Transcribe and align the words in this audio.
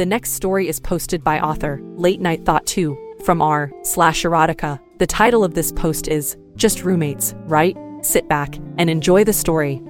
The 0.00 0.06
next 0.06 0.32
story 0.32 0.66
is 0.66 0.80
posted 0.80 1.22
by 1.22 1.40
author 1.40 1.78
Late 1.96 2.22
Night 2.22 2.46
Thought 2.46 2.64
2 2.64 3.16
from 3.22 3.42
r 3.42 3.70
slash 3.82 4.22
erotica. 4.22 4.80
The 4.96 5.06
title 5.06 5.44
of 5.44 5.52
this 5.52 5.72
post 5.72 6.08
is 6.08 6.38
Just 6.56 6.84
Roommates, 6.84 7.34
right? 7.44 7.76
Sit 8.00 8.26
back 8.26 8.56
and 8.78 8.88
enjoy 8.88 9.24
the 9.24 9.34
story. 9.34 9.82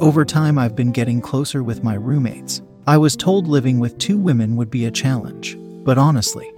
Over 0.00 0.24
time, 0.24 0.58
I've 0.58 0.74
been 0.74 0.90
getting 0.90 1.20
closer 1.20 1.62
with 1.62 1.84
my 1.84 1.92
roommates. 1.96 2.62
I 2.86 2.96
was 2.96 3.14
told 3.14 3.46
living 3.46 3.78
with 3.78 3.98
two 3.98 4.16
women 4.16 4.56
would 4.56 4.70
be 4.70 4.86
a 4.86 4.90
challenge, 4.90 5.58
but 5.84 5.98
honestly, 5.98 6.50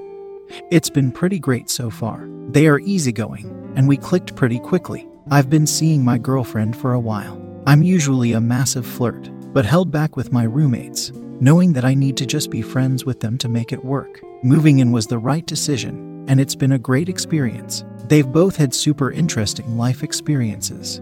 it's 0.70 0.88
been 0.88 1.10
pretty 1.10 1.40
great 1.40 1.68
so 1.68 1.90
far. 1.90 2.28
They 2.50 2.68
are 2.68 2.78
easygoing, 2.78 3.72
and 3.74 3.88
we 3.88 3.96
clicked 3.96 4.36
pretty 4.36 4.60
quickly. 4.60 5.08
I've 5.32 5.50
been 5.50 5.66
seeing 5.66 6.04
my 6.04 6.16
girlfriend 6.16 6.76
for 6.76 6.92
a 6.92 7.00
while. 7.00 7.42
I'm 7.66 7.82
usually 7.82 8.34
a 8.34 8.40
massive 8.40 8.86
flirt, 8.86 9.28
but 9.52 9.64
held 9.64 9.90
back 9.90 10.14
with 10.14 10.32
my 10.32 10.44
roommates, 10.44 11.10
knowing 11.41 11.72
that 11.72 11.84
I 11.84 11.94
need 11.94 12.16
to 12.19 12.27
just 12.27 12.50
be 12.50 12.62
friends 12.62 13.06
with 13.06 13.20
them 13.20 13.38
to 13.38 13.48
make 13.48 13.72
it 13.72 13.84
work. 13.84 14.20
Moving 14.42 14.78
in 14.78 14.92
was 14.92 15.06
the 15.06 15.19
right 15.19 15.44
decision, 15.47 16.27
and 16.28 16.38
it's 16.38 16.55
been 16.55 16.72
a 16.72 16.78
great 16.78 17.08
experience. 17.08 17.82
They've 18.08 18.30
both 18.30 18.56
had 18.56 18.74
super 18.74 19.10
interesting 19.10 19.78
life 19.78 20.02
experiences. 20.02 21.00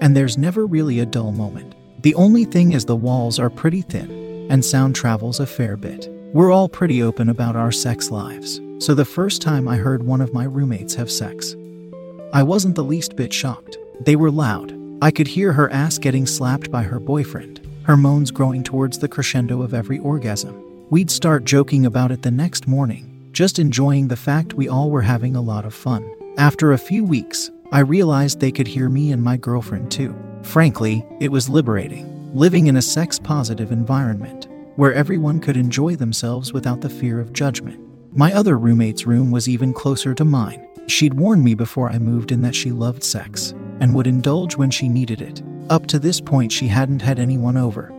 And 0.00 0.16
there's 0.16 0.36
never 0.36 0.66
really 0.66 0.98
a 0.98 1.06
dull 1.06 1.30
moment. 1.30 1.76
The 2.02 2.14
only 2.16 2.44
thing 2.44 2.72
is 2.72 2.84
the 2.84 2.96
walls 2.96 3.38
are 3.38 3.50
pretty 3.50 3.82
thin, 3.82 4.48
and 4.50 4.64
sound 4.64 4.96
travels 4.96 5.38
a 5.38 5.46
fair 5.46 5.76
bit. 5.76 6.08
We're 6.32 6.50
all 6.50 6.68
pretty 6.68 7.02
open 7.02 7.28
about 7.28 7.54
our 7.54 7.70
sex 7.70 8.10
lives, 8.10 8.60
so 8.78 8.94
the 8.94 9.04
first 9.04 9.42
time 9.42 9.68
I 9.68 9.76
heard 9.76 10.02
one 10.02 10.20
of 10.20 10.32
my 10.32 10.44
roommates 10.44 10.94
have 10.94 11.10
sex, 11.10 11.54
I 12.32 12.42
wasn't 12.42 12.74
the 12.74 12.82
least 12.82 13.14
bit 13.14 13.32
shocked. 13.32 13.76
They 14.00 14.16
were 14.16 14.30
loud. 14.30 14.74
I 15.02 15.10
could 15.10 15.28
hear 15.28 15.52
her 15.52 15.70
ass 15.70 15.98
getting 15.98 16.26
slapped 16.26 16.70
by 16.70 16.82
her 16.82 16.98
boyfriend, 16.98 17.60
her 17.84 17.96
moans 17.96 18.30
growing 18.30 18.62
towards 18.62 18.98
the 18.98 19.08
crescendo 19.08 19.62
of 19.62 19.74
every 19.74 19.98
orgasm. 19.98 20.62
We'd 20.90 21.10
start 21.10 21.44
joking 21.44 21.86
about 21.86 22.10
it 22.10 22.22
the 22.22 22.30
next 22.30 22.68
morning, 22.68 23.28
just 23.32 23.58
enjoying 23.58 24.08
the 24.08 24.16
fact 24.16 24.54
we 24.54 24.68
all 24.68 24.90
were 24.90 25.02
having 25.02 25.36
a 25.36 25.42
lot 25.42 25.64
of 25.64 25.74
fun. 25.74 26.08
After 26.38 26.72
a 26.72 26.78
few 26.78 27.04
weeks, 27.04 27.50
I 27.72 27.80
realized 27.80 28.38
they 28.38 28.52
could 28.52 28.68
hear 28.68 28.88
me 28.88 29.12
and 29.12 29.22
my 29.22 29.36
girlfriend 29.36 29.90
too. 29.90 30.14
Frankly, 30.42 31.04
it 31.20 31.32
was 31.32 31.48
liberating, 31.48 32.34
living 32.34 32.66
in 32.66 32.76
a 32.76 32.82
sex 32.82 33.18
positive 33.18 33.72
environment 33.72 34.48
where 34.76 34.94
everyone 34.94 35.40
could 35.40 35.56
enjoy 35.56 35.96
themselves 35.96 36.52
without 36.52 36.80
the 36.80 36.88
fear 36.88 37.20
of 37.20 37.32
judgment. 37.32 37.78
My 38.16 38.32
other 38.32 38.58
roommate's 38.58 39.06
room 39.06 39.30
was 39.30 39.48
even 39.48 39.72
closer 39.72 40.14
to 40.14 40.24
mine. 40.24 40.66
She'd 40.86 41.14
warned 41.14 41.44
me 41.44 41.54
before 41.54 41.90
I 41.90 41.98
moved 41.98 42.32
in 42.32 42.42
that 42.42 42.54
she 42.54 42.72
loved 42.72 43.02
sex 43.04 43.52
and 43.80 43.94
would 43.94 44.06
indulge 44.06 44.56
when 44.56 44.70
she 44.70 44.88
needed 44.88 45.20
it. 45.20 45.42
Up 45.72 45.86
to 45.86 45.98
this 45.98 46.20
point, 46.20 46.52
she 46.52 46.68
hadn't 46.68 47.00
had 47.00 47.18
anyone 47.18 47.56
over. 47.56 47.90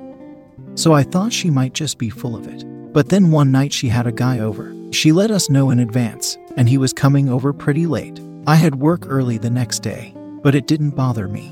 So 0.75 0.93
I 0.93 1.01
thought 1.01 1.33
she 1.33 1.49
might 1.49 1.73
just 1.73 1.97
be 1.97 2.11
full 2.11 2.35
of 2.35 2.47
it. 2.47 2.63
But 2.93 3.09
then 3.09 3.31
one 3.31 3.51
night 3.51 3.73
she 3.73 3.89
had 3.89 4.05
a 4.05 4.11
guy 4.11 4.37
over. 4.37 4.71
She 4.91 5.11
let 5.11 5.31
us 5.31 5.49
know 5.49 5.71
in 5.71 5.79
advance, 5.79 6.37
and 6.55 6.69
he 6.69 6.77
was 6.77 6.93
coming 6.93 7.29
over 7.29 7.51
pretty 7.51 7.87
late. 7.87 8.19
I 8.45 8.57
had 8.57 8.75
work 8.75 9.05
early 9.07 9.39
the 9.39 9.49
next 9.49 9.79
day, 9.79 10.13
but 10.43 10.53
it 10.53 10.67
didn't 10.67 10.91
bother 10.91 11.27
me, 11.27 11.51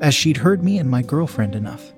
as 0.00 0.14
she'd 0.14 0.36
heard 0.36 0.62
me 0.62 0.78
and 0.78 0.88
my 0.88 1.02
girlfriend 1.02 1.56
enough. 1.56 1.92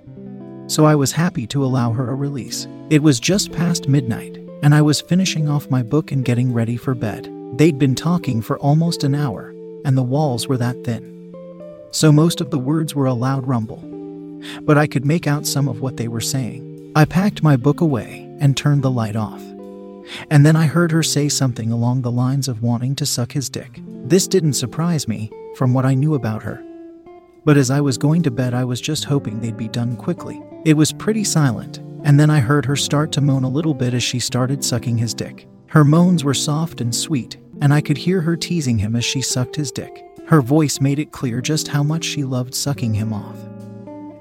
So 0.66 0.86
I 0.86 0.94
was 0.94 1.12
happy 1.12 1.46
to 1.48 1.66
allow 1.66 1.92
her 1.92 2.08
a 2.08 2.14
release. 2.14 2.66
It 2.88 3.02
was 3.02 3.20
just 3.20 3.52
past 3.52 3.90
midnight, 3.90 4.38
and 4.62 4.74
I 4.74 4.80
was 4.80 5.02
finishing 5.02 5.50
off 5.50 5.68
my 5.68 5.82
book 5.82 6.12
and 6.12 6.24
getting 6.24 6.50
ready 6.50 6.78
for 6.78 6.94
bed. 6.94 7.30
They'd 7.58 7.78
been 7.78 7.94
talking 7.94 8.40
for 8.40 8.58
almost 8.60 9.04
an 9.04 9.14
hour, 9.14 9.50
and 9.84 9.98
the 9.98 10.02
walls 10.02 10.48
were 10.48 10.56
that 10.56 10.82
thin. 10.82 11.13
So 11.94 12.10
most 12.10 12.40
of 12.40 12.50
the 12.50 12.58
words 12.58 12.92
were 12.92 13.06
a 13.06 13.14
loud 13.14 13.46
rumble, 13.46 13.80
but 14.62 14.76
I 14.76 14.88
could 14.88 15.04
make 15.04 15.28
out 15.28 15.46
some 15.46 15.68
of 15.68 15.80
what 15.80 15.96
they 15.96 16.08
were 16.08 16.20
saying. 16.20 16.90
I 16.96 17.04
packed 17.04 17.44
my 17.44 17.56
book 17.56 17.80
away 17.80 18.28
and 18.40 18.56
turned 18.56 18.82
the 18.82 18.90
light 18.90 19.14
off. 19.14 19.40
And 20.28 20.44
then 20.44 20.56
I 20.56 20.66
heard 20.66 20.90
her 20.90 21.04
say 21.04 21.28
something 21.28 21.70
along 21.70 22.02
the 22.02 22.10
lines 22.10 22.48
of 22.48 22.64
wanting 22.64 22.96
to 22.96 23.06
suck 23.06 23.30
his 23.30 23.48
dick. 23.48 23.78
This 24.06 24.26
didn't 24.26 24.54
surprise 24.54 25.06
me, 25.06 25.30
from 25.54 25.72
what 25.72 25.86
I 25.86 25.94
knew 25.94 26.14
about 26.14 26.42
her. 26.42 26.60
But 27.44 27.56
as 27.56 27.70
I 27.70 27.80
was 27.80 27.96
going 27.96 28.24
to 28.24 28.30
bed, 28.32 28.54
I 28.54 28.64
was 28.64 28.80
just 28.80 29.04
hoping 29.04 29.38
they'd 29.38 29.56
be 29.56 29.68
done 29.68 29.94
quickly. 29.94 30.42
It 30.64 30.76
was 30.76 30.92
pretty 30.92 31.22
silent, 31.22 31.78
and 32.02 32.18
then 32.18 32.28
I 32.28 32.40
heard 32.40 32.64
her 32.64 32.74
start 32.74 33.12
to 33.12 33.20
moan 33.20 33.44
a 33.44 33.48
little 33.48 33.72
bit 33.72 33.94
as 33.94 34.02
she 34.02 34.18
started 34.18 34.64
sucking 34.64 34.98
his 34.98 35.14
dick. 35.14 35.46
Her 35.68 35.84
moans 35.84 36.24
were 36.24 36.34
soft 36.34 36.80
and 36.80 36.92
sweet, 36.92 37.36
and 37.62 37.72
I 37.72 37.80
could 37.80 37.98
hear 37.98 38.20
her 38.20 38.36
teasing 38.36 38.78
him 38.78 38.96
as 38.96 39.04
she 39.04 39.22
sucked 39.22 39.54
his 39.54 39.70
dick. 39.70 40.04
Her 40.26 40.40
voice 40.40 40.80
made 40.80 40.98
it 40.98 41.12
clear 41.12 41.40
just 41.40 41.68
how 41.68 41.82
much 41.82 42.04
she 42.04 42.24
loved 42.24 42.54
sucking 42.54 42.94
him 42.94 43.12
off. 43.12 43.36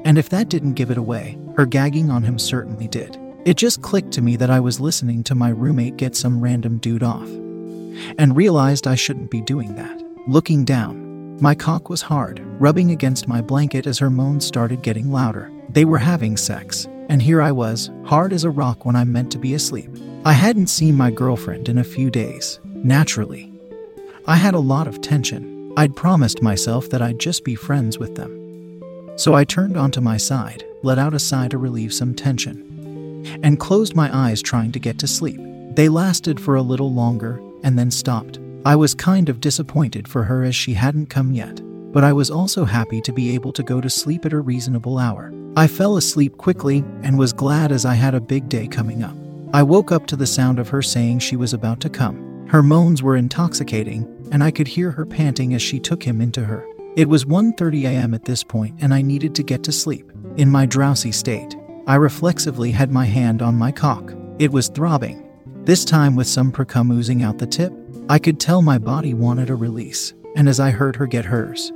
And 0.04 0.18
if 0.18 0.28
that 0.30 0.50
didn't 0.50 0.74
give 0.74 0.92
it 0.92 0.98
away, 0.98 1.38
her 1.56 1.66
gagging 1.66 2.10
on 2.10 2.24
him 2.24 2.38
certainly 2.38 2.88
did. 2.88 3.18
It 3.46 3.58
just 3.58 3.82
clicked 3.82 4.12
to 4.14 4.22
me 4.22 4.36
that 4.36 4.50
I 4.50 4.60
was 4.60 4.80
listening 4.80 5.24
to 5.24 5.36
my 5.36 5.50
roommate 5.50 5.98
get 5.98 6.16
some 6.16 6.42
random 6.42 6.78
dude 6.78 7.04
off, 7.04 7.28
and 8.18 8.36
realized 8.36 8.88
I 8.88 8.96
shouldn't 8.96 9.32
be 9.32 9.42
doing 9.42 9.76
that. 9.76 10.02
Looking 10.28 10.66
down, 10.66 11.38
my 11.42 11.56
cock 11.56 11.90
was 11.90 12.02
hard, 12.02 12.42
rubbing 12.60 12.92
against 12.92 13.28
my 13.28 13.42
blanket 13.42 13.88
as 13.88 14.00
her 14.00 14.10
moans 14.10 14.46
started 14.46 14.82
getting 14.82 15.12
louder. 15.12 15.52
They 15.70 15.86
were 15.86 15.98
having 15.98 16.38
sex, 16.38 16.86
and 17.10 17.22
here 17.22 17.42
I 17.42 17.52
was, 17.52 17.92
hard 18.06 18.34
as 18.34 18.44
a 18.44 18.50
rock 18.50 18.86
when 18.86 18.96
I'm 18.96 19.12
meant 19.12 19.32
to 19.34 19.38
be 19.38 19.54
asleep. 19.54 19.90
I 20.26 20.34
hadn't 20.34 20.68
seen 20.68 20.96
my 20.96 21.12
girlfriend 21.12 21.70
in 21.70 21.78
a 21.78 21.84
few 21.84 22.10
days. 22.10 22.60
Naturally, 22.66 23.52
I 24.26 24.36
had 24.36 24.54
a 24.54 24.60
lot 24.60 24.88
of 24.88 25.02
tension. 25.02 25.63
I'd 25.76 25.96
promised 25.96 26.44
myself 26.44 26.90
that 26.90 27.02
I'd 27.02 27.20
just 27.20 27.44
be 27.44 27.56
friends 27.56 27.98
with 27.98 28.16
them. 28.16 28.80
So 29.16 29.34
I 29.34 29.44
turned 29.44 29.76
onto 29.76 30.02
my 30.02 30.18
side, 30.18 30.64
let 30.84 31.00
out 31.00 31.16
a 31.16 31.20
sigh 31.20 31.48
to 31.48 31.58
relieve 31.58 31.94
some 31.94 32.14
tension, 32.14 33.26
and 33.42 33.60
closed 33.60 33.96
my 33.96 34.16
eyes 34.16 34.42
trying 34.42 34.72
to 34.74 34.80
get 34.80 35.00
to 35.00 35.08
sleep. 35.08 35.40
They 35.76 35.90
lasted 35.90 36.40
for 36.40 36.56
a 36.56 36.62
little 36.62 36.94
longer 36.94 37.42
and 37.64 37.78
then 37.78 37.90
stopped. 37.90 38.40
I 38.66 38.76
was 38.76 38.94
kind 38.94 39.30
of 39.30 39.42
disappointed 39.42 40.08
for 40.08 40.24
her 40.24 40.44
as 40.44 40.56
she 40.56 40.76
hadn't 40.76 41.10
come 41.10 41.34
yet, 41.34 41.60
but 41.92 42.04
I 42.04 42.14
was 42.14 42.30
also 42.30 42.66
happy 42.66 43.02
to 43.02 43.12
be 43.12 43.34
able 43.34 43.52
to 43.54 43.64
go 43.64 43.82
to 43.82 43.90
sleep 43.90 44.26
at 44.26 44.34
a 44.34 44.40
reasonable 44.40 45.00
hour. 45.00 45.34
I 45.56 45.66
fell 45.68 45.98
asleep 45.98 46.38
quickly 46.38 46.84
and 47.02 47.18
was 47.18 47.34
glad 47.34 47.72
as 47.72 47.84
I 47.84 47.96
had 47.96 48.14
a 48.14 48.22
big 48.22 48.48
day 48.48 48.68
coming 48.68 49.04
up. 49.04 49.16
I 49.54 49.64
woke 49.64 49.92
up 49.92 50.06
to 50.08 50.16
the 50.16 50.28
sound 50.28 50.60
of 50.60 50.70
her 50.70 50.84
saying 50.84 51.20
she 51.20 51.36
was 51.36 51.54
about 51.54 51.80
to 51.82 51.90
come. 51.90 52.33
Her 52.54 52.62
moans 52.62 53.02
were 53.02 53.18
intoxicating, 53.18 54.08
and 54.32 54.44
I 54.44 54.52
could 54.52 54.68
hear 54.68 54.92
her 54.92 55.08
panting 55.08 55.56
as 55.56 55.62
she 55.64 55.80
took 55.80 56.04
him 56.04 56.22
into 56.22 56.46
her. 56.46 56.64
It 56.96 57.10
was 57.10 57.26
1:30 57.26 57.86
a.m. 57.86 58.14
at 58.14 58.26
this 58.26 58.44
point 58.44 58.76
and 58.80 58.94
I 58.94 59.02
needed 59.02 59.34
to 59.34 59.42
get 59.42 59.64
to 59.64 59.72
sleep. 59.72 60.12
In 60.38 60.52
my 60.52 60.68
drowsy 60.68 61.12
state, 61.12 61.56
I 61.88 61.96
reflexively 61.96 62.70
had 62.70 62.92
my 62.92 63.06
hand 63.06 63.42
on 63.42 63.56
my 63.56 63.72
cock. 63.72 64.14
It 64.38 64.52
was 64.52 64.68
throbbing, 64.68 65.28
this 65.64 65.84
time 65.84 66.16
with 66.16 66.28
some 66.28 66.52
precum 66.52 66.92
oozing 66.92 67.24
out 67.24 67.40
the 67.40 67.48
tip. 67.48 67.74
I 68.08 68.20
could 68.20 68.40
tell 68.40 68.62
my 68.62 68.78
body 68.78 69.16
wanted 69.16 69.50
a 69.50 69.56
release, 69.56 70.14
and 70.36 70.48
as 70.48 70.60
I 70.60 70.70
heard 70.70 70.98
her 70.98 71.08
get 71.08 71.26
hers, 71.26 71.72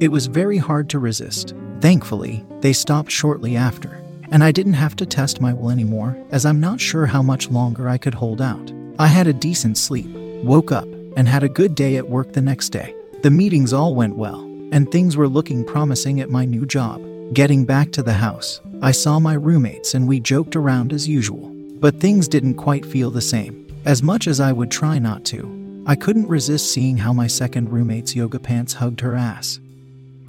it 0.00 0.10
was 0.10 0.28
very 0.28 0.56
hard 0.56 0.88
to 0.88 0.98
resist. 0.98 1.52
Thankfully, 1.82 2.42
they 2.62 2.72
stopped 2.72 3.10
shortly 3.10 3.54
after, 3.54 4.02
and 4.30 4.42
I 4.42 4.50
didn't 4.50 4.80
have 4.80 4.96
to 4.96 5.04
test 5.04 5.42
my 5.42 5.52
will 5.52 5.68
anymore, 5.68 6.16
as 6.30 6.46
I'm 6.46 6.58
not 6.58 6.80
sure 6.80 7.04
how 7.04 7.20
much 7.20 7.50
longer 7.50 7.86
I 7.86 7.98
could 7.98 8.14
hold 8.14 8.40
out. 8.40 8.72
I 9.00 9.06
had 9.06 9.26
a 9.26 9.32
decent 9.32 9.78
sleep, 9.78 10.10
woke 10.44 10.70
up, 10.70 10.86
and 11.16 11.26
had 11.26 11.42
a 11.42 11.48
good 11.48 11.74
day 11.74 11.96
at 11.96 12.10
work 12.10 12.34
the 12.34 12.42
next 12.42 12.68
day. 12.68 12.94
The 13.22 13.30
meetings 13.30 13.72
all 13.72 13.94
went 13.94 14.14
well, 14.14 14.42
and 14.72 14.92
things 14.92 15.16
were 15.16 15.26
looking 15.26 15.64
promising 15.64 16.20
at 16.20 16.28
my 16.28 16.44
new 16.44 16.66
job. 16.66 17.02
Getting 17.32 17.64
back 17.64 17.92
to 17.92 18.02
the 18.02 18.12
house, 18.12 18.60
I 18.82 18.92
saw 18.92 19.18
my 19.18 19.32
roommates 19.32 19.94
and 19.94 20.06
we 20.06 20.20
joked 20.20 20.54
around 20.54 20.92
as 20.92 21.08
usual. 21.08 21.48
But 21.80 21.98
things 21.98 22.28
didn't 22.28 22.56
quite 22.56 22.84
feel 22.84 23.10
the 23.10 23.22
same. 23.22 23.66
As 23.86 24.02
much 24.02 24.26
as 24.26 24.38
I 24.38 24.52
would 24.52 24.70
try 24.70 24.98
not 24.98 25.24
to, 25.32 25.82
I 25.86 25.96
couldn't 25.96 26.28
resist 26.28 26.70
seeing 26.70 26.98
how 26.98 27.14
my 27.14 27.26
second 27.26 27.70
roommate's 27.70 28.14
yoga 28.14 28.38
pants 28.38 28.74
hugged 28.74 29.00
her 29.00 29.14
ass, 29.14 29.60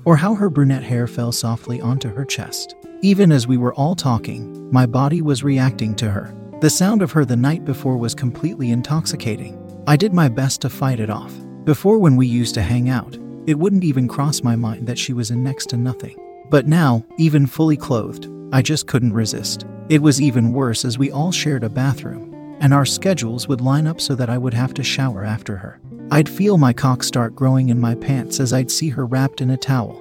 or 0.05 0.15
how 0.15 0.33
her 0.35 0.49
brunette 0.49 0.83
hair 0.83 1.07
fell 1.07 1.33
softly 1.33 1.81
onto 1.81 2.07
her 2.15 2.23
chest. 2.23 2.73
Even 3.01 3.33
as 3.33 3.47
we 3.47 3.57
were 3.57 3.73
all 3.73 3.95
talking, 3.95 4.71
my 4.71 4.85
body 4.85 5.21
was 5.21 5.43
reacting 5.43 5.93
to 5.95 6.09
her. 6.09 6.33
The 6.61 6.69
sound 6.69 7.01
of 7.01 7.11
her 7.13 7.25
the 7.25 7.35
night 7.35 7.65
before 7.65 7.97
was 7.97 8.13
completely 8.13 8.69
intoxicating. 8.69 9.57
I 9.87 9.95
did 9.95 10.13
my 10.13 10.29
best 10.29 10.61
to 10.61 10.69
fight 10.69 10.99
it 10.99 11.09
off. 11.09 11.33
Before, 11.63 11.97
when 11.97 12.15
we 12.15 12.27
used 12.27 12.53
to 12.53 12.61
hang 12.61 12.87
out, 12.87 13.17
it 13.47 13.57
wouldn't 13.57 13.83
even 13.83 14.07
cross 14.07 14.43
my 14.43 14.55
mind 14.55 14.85
that 14.85 14.99
she 14.99 15.11
was 15.11 15.31
in 15.31 15.43
next 15.43 15.69
to 15.69 15.77
nothing. 15.77 16.15
But 16.51 16.67
now, 16.67 17.03
even 17.17 17.47
fully 17.47 17.77
clothed, 17.77 18.29
I 18.51 18.61
just 18.61 18.85
couldn't 18.85 19.13
resist. 19.13 19.65
It 19.89 20.03
was 20.03 20.21
even 20.21 20.53
worse 20.53 20.85
as 20.85 20.99
we 20.99 21.09
all 21.09 21.31
shared 21.31 21.63
a 21.63 21.69
bathroom, 21.69 22.31
and 22.59 22.75
our 22.75 22.85
schedules 22.85 23.47
would 23.47 23.59
line 23.59 23.87
up 23.87 23.99
so 23.99 24.13
that 24.13 24.29
I 24.29 24.37
would 24.37 24.53
have 24.53 24.75
to 24.75 24.83
shower 24.83 25.23
after 25.23 25.57
her. 25.57 25.79
I'd 26.11 26.29
feel 26.29 26.59
my 26.59 26.73
cock 26.73 27.01
start 27.01 27.33
growing 27.33 27.69
in 27.69 27.79
my 27.79 27.95
pants 27.95 28.39
as 28.39 28.53
I'd 28.53 28.69
see 28.69 28.89
her 28.89 29.07
wrapped 29.07 29.41
in 29.41 29.49
a 29.49 29.57
towel, 29.57 29.99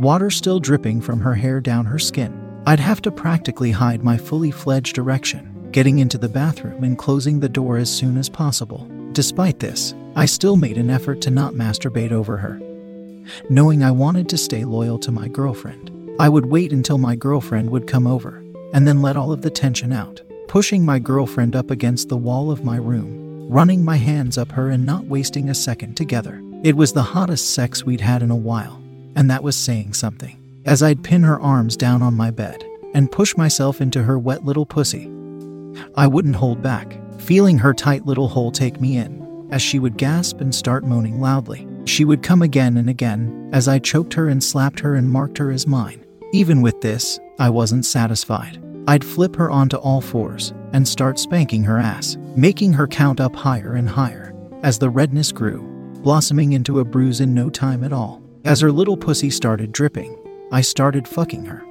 water 0.00 0.28
still 0.28 0.58
dripping 0.58 1.02
from 1.02 1.20
her 1.20 1.36
hair 1.36 1.60
down 1.60 1.86
her 1.86 2.00
skin. 2.00 2.62
I'd 2.66 2.80
have 2.80 3.00
to 3.02 3.12
practically 3.12 3.70
hide 3.70 4.02
my 4.02 4.18
fully 4.18 4.50
fledged 4.50 4.98
erection 4.98 5.54
getting 5.72 5.98
into 5.98 6.18
the 6.18 6.28
bathroom 6.28 6.84
and 6.84 6.98
closing 6.98 7.40
the 7.40 7.48
door 7.48 7.76
as 7.76 7.94
soon 7.94 8.16
as 8.16 8.28
possible. 8.28 8.88
Despite 9.12 9.58
this, 9.58 9.94
I 10.16 10.26
still 10.26 10.56
made 10.56 10.78
an 10.78 10.90
effort 10.90 11.20
to 11.22 11.30
not 11.30 11.54
masturbate 11.54 12.12
over 12.12 12.36
her. 12.38 12.60
Knowing 13.50 13.82
I 13.82 13.90
wanted 13.90 14.28
to 14.30 14.38
stay 14.38 14.64
loyal 14.64 14.98
to 15.00 15.12
my 15.12 15.28
girlfriend, 15.28 15.90
I 16.18 16.28
would 16.28 16.46
wait 16.46 16.72
until 16.72 16.98
my 16.98 17.14
girlfriend 17.14 17.70
would 17.70 17.86
come 17.86 18.06
over 18.06 18.42
and 18.72 18.86
then 18.86 19.02
let 19.02 19.16
all 19.16 19.32
of 19.32 19.42
the 19.42 19.50
tension 19.50 19.92
out, 19.92 20.20
pushing 20.46 20.84
my 20.84 20.98
girlfriend 20.98 21.54
up 21.54 21.70
against 21.70 22.08
the 22.08 22.16
wall 22.16 22.50
of 22.50 22.64
my 22.64 22.76
room, 22.76 23.48
running 23.48 23.84
my 23.84 23.96
hands 23.96 24.36
up 24.38 24.52
her 24.52 24.70
and 24.70 24.84
not 24.84 25.04
wasting 25.04 25.48
a 25.48 25.54
second 25.54 25.96
together. 25.96 26.42
It 26.64 26.76
was 26.76 26.92
the 26.92 27.02
hottest 27.02 27.54
sex 27.54 27.84
we'd 27.84 28.00
had 28.00 28.22
in 28.22 28.30
a 28.30 28.36
while, 28.36 28.82
and 29.14 29.30
that 29.30 29.42
was 29.42 29.56
saying 29.56 29.94
something. 29.94 30.36
As 30.64 30.82
I'd 30.82 31.04
pin 31.04 31.22
her 31.22 31.40
arms 31.40 31.76
down 31.76 32.02
on 32.02 32.14
my 32.14 32.30
bed 32.30 32.64
and 32.94 33.12
push 33.12 33.36
myself 33.36 33.80
into 33.80 34.02
her 34.02 34.18
wet 34.18 34.44
little 34.44 34.66
pussy, 34.66 35.10
I 35.94 36.06
wouldn't 36.06 36.36
hold 36.36 36.62
back, 36.62 36.98
feeling 37.20 37.58
her 37.58 37.74
tight 37.74 38.06
little 38.06 38.28
hole 38.28 38.50
take 38.50 38.80
me 38.80 38.96
in. 38.96 39.48
As 39.50 39.62
she 39.62 39.78
would 39.78 39.96
gasp 39.96 40.40
and 40.40 40.54
start 40.54 40.84
moaning 40.84 41.20
loudly, 41.20 41.66
she 41.84 42.04
would 42.04 42.22
come 42.22 42.42
again 42.42 42.76
and 42.76 42.90
again 42.90 43.50
as 43.52 43.66
I 43.66 43.78
choked 43.78 44.14
her 44.14 44.28
and 44.28 44.42
slapped 44.42 44.80
her 44.80 44.94
and 44.94 45.10
marked 45.10 45.38
her 45.38 45.50
as 45.50 45.66
mine. 45.66 46.04
Even 46.32 46.60
with 46.60 46.80
this, 46.80 47.18
I 47.38 47.48
wasn't 47.48 47.86
satisfied. 47.86 48.62
I'd 48.86 49.04
flip 49.04 49.36
her 49.36 49.50
onto 49.50 49.76
all 49.76 50.00
fours 50.00 50.52
and 50.72 50.86
start 50.86 51.18
spanking 51.18 51.64
her 51.64 51.78
ass, 51.78 52.16
making 52.36 52.74
her 52.74 52.86
count 52.86 53.20
up 53.20 53.34
higher 53.34 53.74
and 53.74 53.88
higher. 53.88 54.34
As 54.62 54.78
the 54.78 54.90
redness 54.90 55.32
grew, 55.32 55.62
blossoming 56.02 56.52
into 56.52 56.80
a 56.80 56.84
bruise 56.84 57.20
in 57.20 57.32
no 57.34 57.48
time 57.48 57.84
at 57.84 57.92
all. 57.92 58.22
As 58.44 58.60
her 58.60 58.72
little 58.72 58.96
pussy 58.96 59.30
started 59.30 59.72
dripping, 59.72 60.16
I 60.52 60.60
started 60.60 61.06
fucking 61.08 61.46
her. 61.46 61.64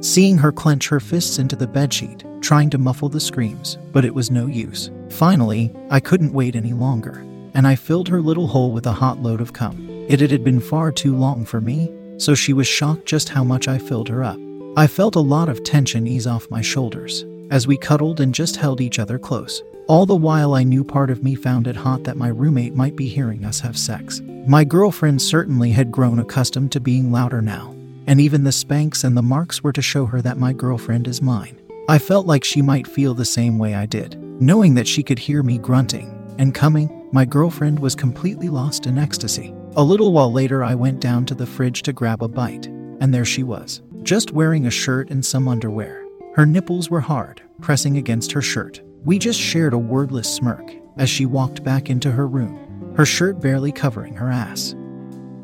Seeing 0.00 0.38
her 0.38 0.52
clench 0.52 0.88
her 0.88 1.00
fists 1.00 1.38
into 1.38 1.56
the 1.56 1.66
bedsheet, 1.66 2.24
trying 2.40 2.70
to 2.70 2.78
muffle 2.78 3.08
the 3.08 3.20
screams, 3.20 3.78
but 3.92 4.04
it 4.04 4.14
was 4.14 4.30
no 4.30 4.46
use. 4.46 4.90
Finally, 5.10 5.74
I 5.90 6.00
couldn't 6.00 6.32
wait 6.32 6.56
any 6.56 6.72
longer, 6.72 7.24
and 7.54 7.66
I 7.66 7.76
filled 7.76 8.08
her 8.08 8.20
little 8.20 8.46
hole 8.46 8.72
with 8.72 8.86
a 8.86 8.92
hot 8.92 9.22
load 9.22 9.40
of 9.40 9.52
cum. 9.52 9.88
It 10.08 10.20
had 10.20 10.44
been 10.44 10.60
far 10.60 10.92
too 10.92 11.16
long 11.16 11.44
for 11.44 11.60
me, 11.60 11.92
so 12.18 12.34
she 12.34 12.52
was 12.52 12.66
shocked 12.66 13.06
just 13.06 13.28
how 13.28 13.44
much 13.44 13.68
I 13.68 13.78
filled 13.78 14.08
her 14.08 14.22
up. 14.22 14.38
I 14.76 14.86
felt 14.86 15.16
a 15.16 15.20
lot 15.20 15.48
of 15.48 15.64
tension 15.64 16.06
ease 16.06 16.26
off 16.26 16.50
my 16.50 16.60
shoulders 16.60 17.24
as 17.50 17.66
we 17.66 17.76
cuddled 17.76 18.20
and 18.20 18.34
just 18.34 18.56
held 18.56 18.80
each 18.80 18.98
other 18.98 19.18
close. 19.18 19.62
All 19.88 20.04
the 20.04 20.16
while, 20.16 20.54
I 20.54 20.64
knew 20.64 20.82
part 20.82 21.10
of 21.10 21.22
me 21.22 21.34
found 21.34 21.68
it 21.68 21.76
hot 21.76 22.04
that 22.04 22.16
my 22.16 22.28
roommate 22.28 22.74
might 22.74 22.96
be 22.96 23.08
hearing 23.08 23.44
us 23.44 23.60
have 23.60 23.78
sex. 23.78 24.20
My 24.46 24.64
girlfriend 24.64 25.22
certainly 25.22 25.70
had 25.70 25.92
grown 25.92 26.18
accustomed 26.18 26.72
to 26.72 26.80
being 26.80 27.12
louder 27.12 27.40
now, 27.40 27.74
and 28.06 28.20
even 28.20 28.44
the 28.44 28.52
spanks 28.52 29.04
and 29.04 29.16
the 29.16 29.22
marks 29.22 29.62
were 29.62 29.72
to 29.72 29.82
show 29.82 30.06
her 30.06 30.20
that 30.22 30.38
my 30.38 30.52
girlfriend 30.52 31.06
is 31.06 31.22
mine. 31.22 31.56
I 31.88 31.98
felt 31.98 32.26
like 32.26 32.42
she 32.42 32.62
might 32.62 32.88
feel 32.88 33.14
the 33.14 33.24
same 33.24 33.58
way 33.58 33.76
I 33.76 33.86
did. 33.86 34.20
Knowing 34.40 34.74
that 34.74 34.88
she 34.88 35.04
could 35.04 35.20
hear 35.20 35.44
me 35.44 35.56
grunting 35.56 36.34
and 36.36 36.52
coming, 36.52 37.08
my 37.12 37.24
girlfriend 37.24 37.78
was 37.78 37.94
completely 37.94 38.48
lost 38.48 38.86
in 38.86 38.98
ecstasy. 38.98 39.54
A 39.76 39.84
little 39.84 40.12
while 40.12 40.32
later, 40.32 40.64
I 40.64 40.74
went 40.74 41.00
down 41.00 41.24
to 41.26 41.34
the 41.34 41.46
fridge 41.46 41.82
to 41.82 41.92
grab 41.92 42.24
a 42.24 42.28
bite, 42.28 42.66
and 42.66 43.14
there 43.14 43.24
she 43.24 43.44
was, 43.44 43.82
just 44.02 44.32
wearing 44.32 44.66
a 44.66 44.70
shirt 44.70 45.10
and 45.10 45.24
some 45.24 45.46
underwear. 45.46 46.04
Her 46.34 46.44
nipples 46.44 46.90
were 46.90 47.00
hard, 47.00 47.40
pressing 47.60 47.96
against 47.98 48.32
her 48.32 48.42
shirt. 48.42 48.82
We 49.04 49.20
just 49.20 49.40
shared 49.40 49.72
a 49.72 49.78
wordless 49.78 50.34
smirk 50.34 50.74
as 50.98 51.08
she 51.08 51.24
walked 51.24 51.62
back 51.62 51.88
into 51.88 52.10
her 52.10 52.26
room, 52.26 52.94
her 52.96 53.06
shirt 53.06 53.40
barely 53.40 53.70
covering 53.70 54.14
her 54.16 54.30
ass, 54.30 54.74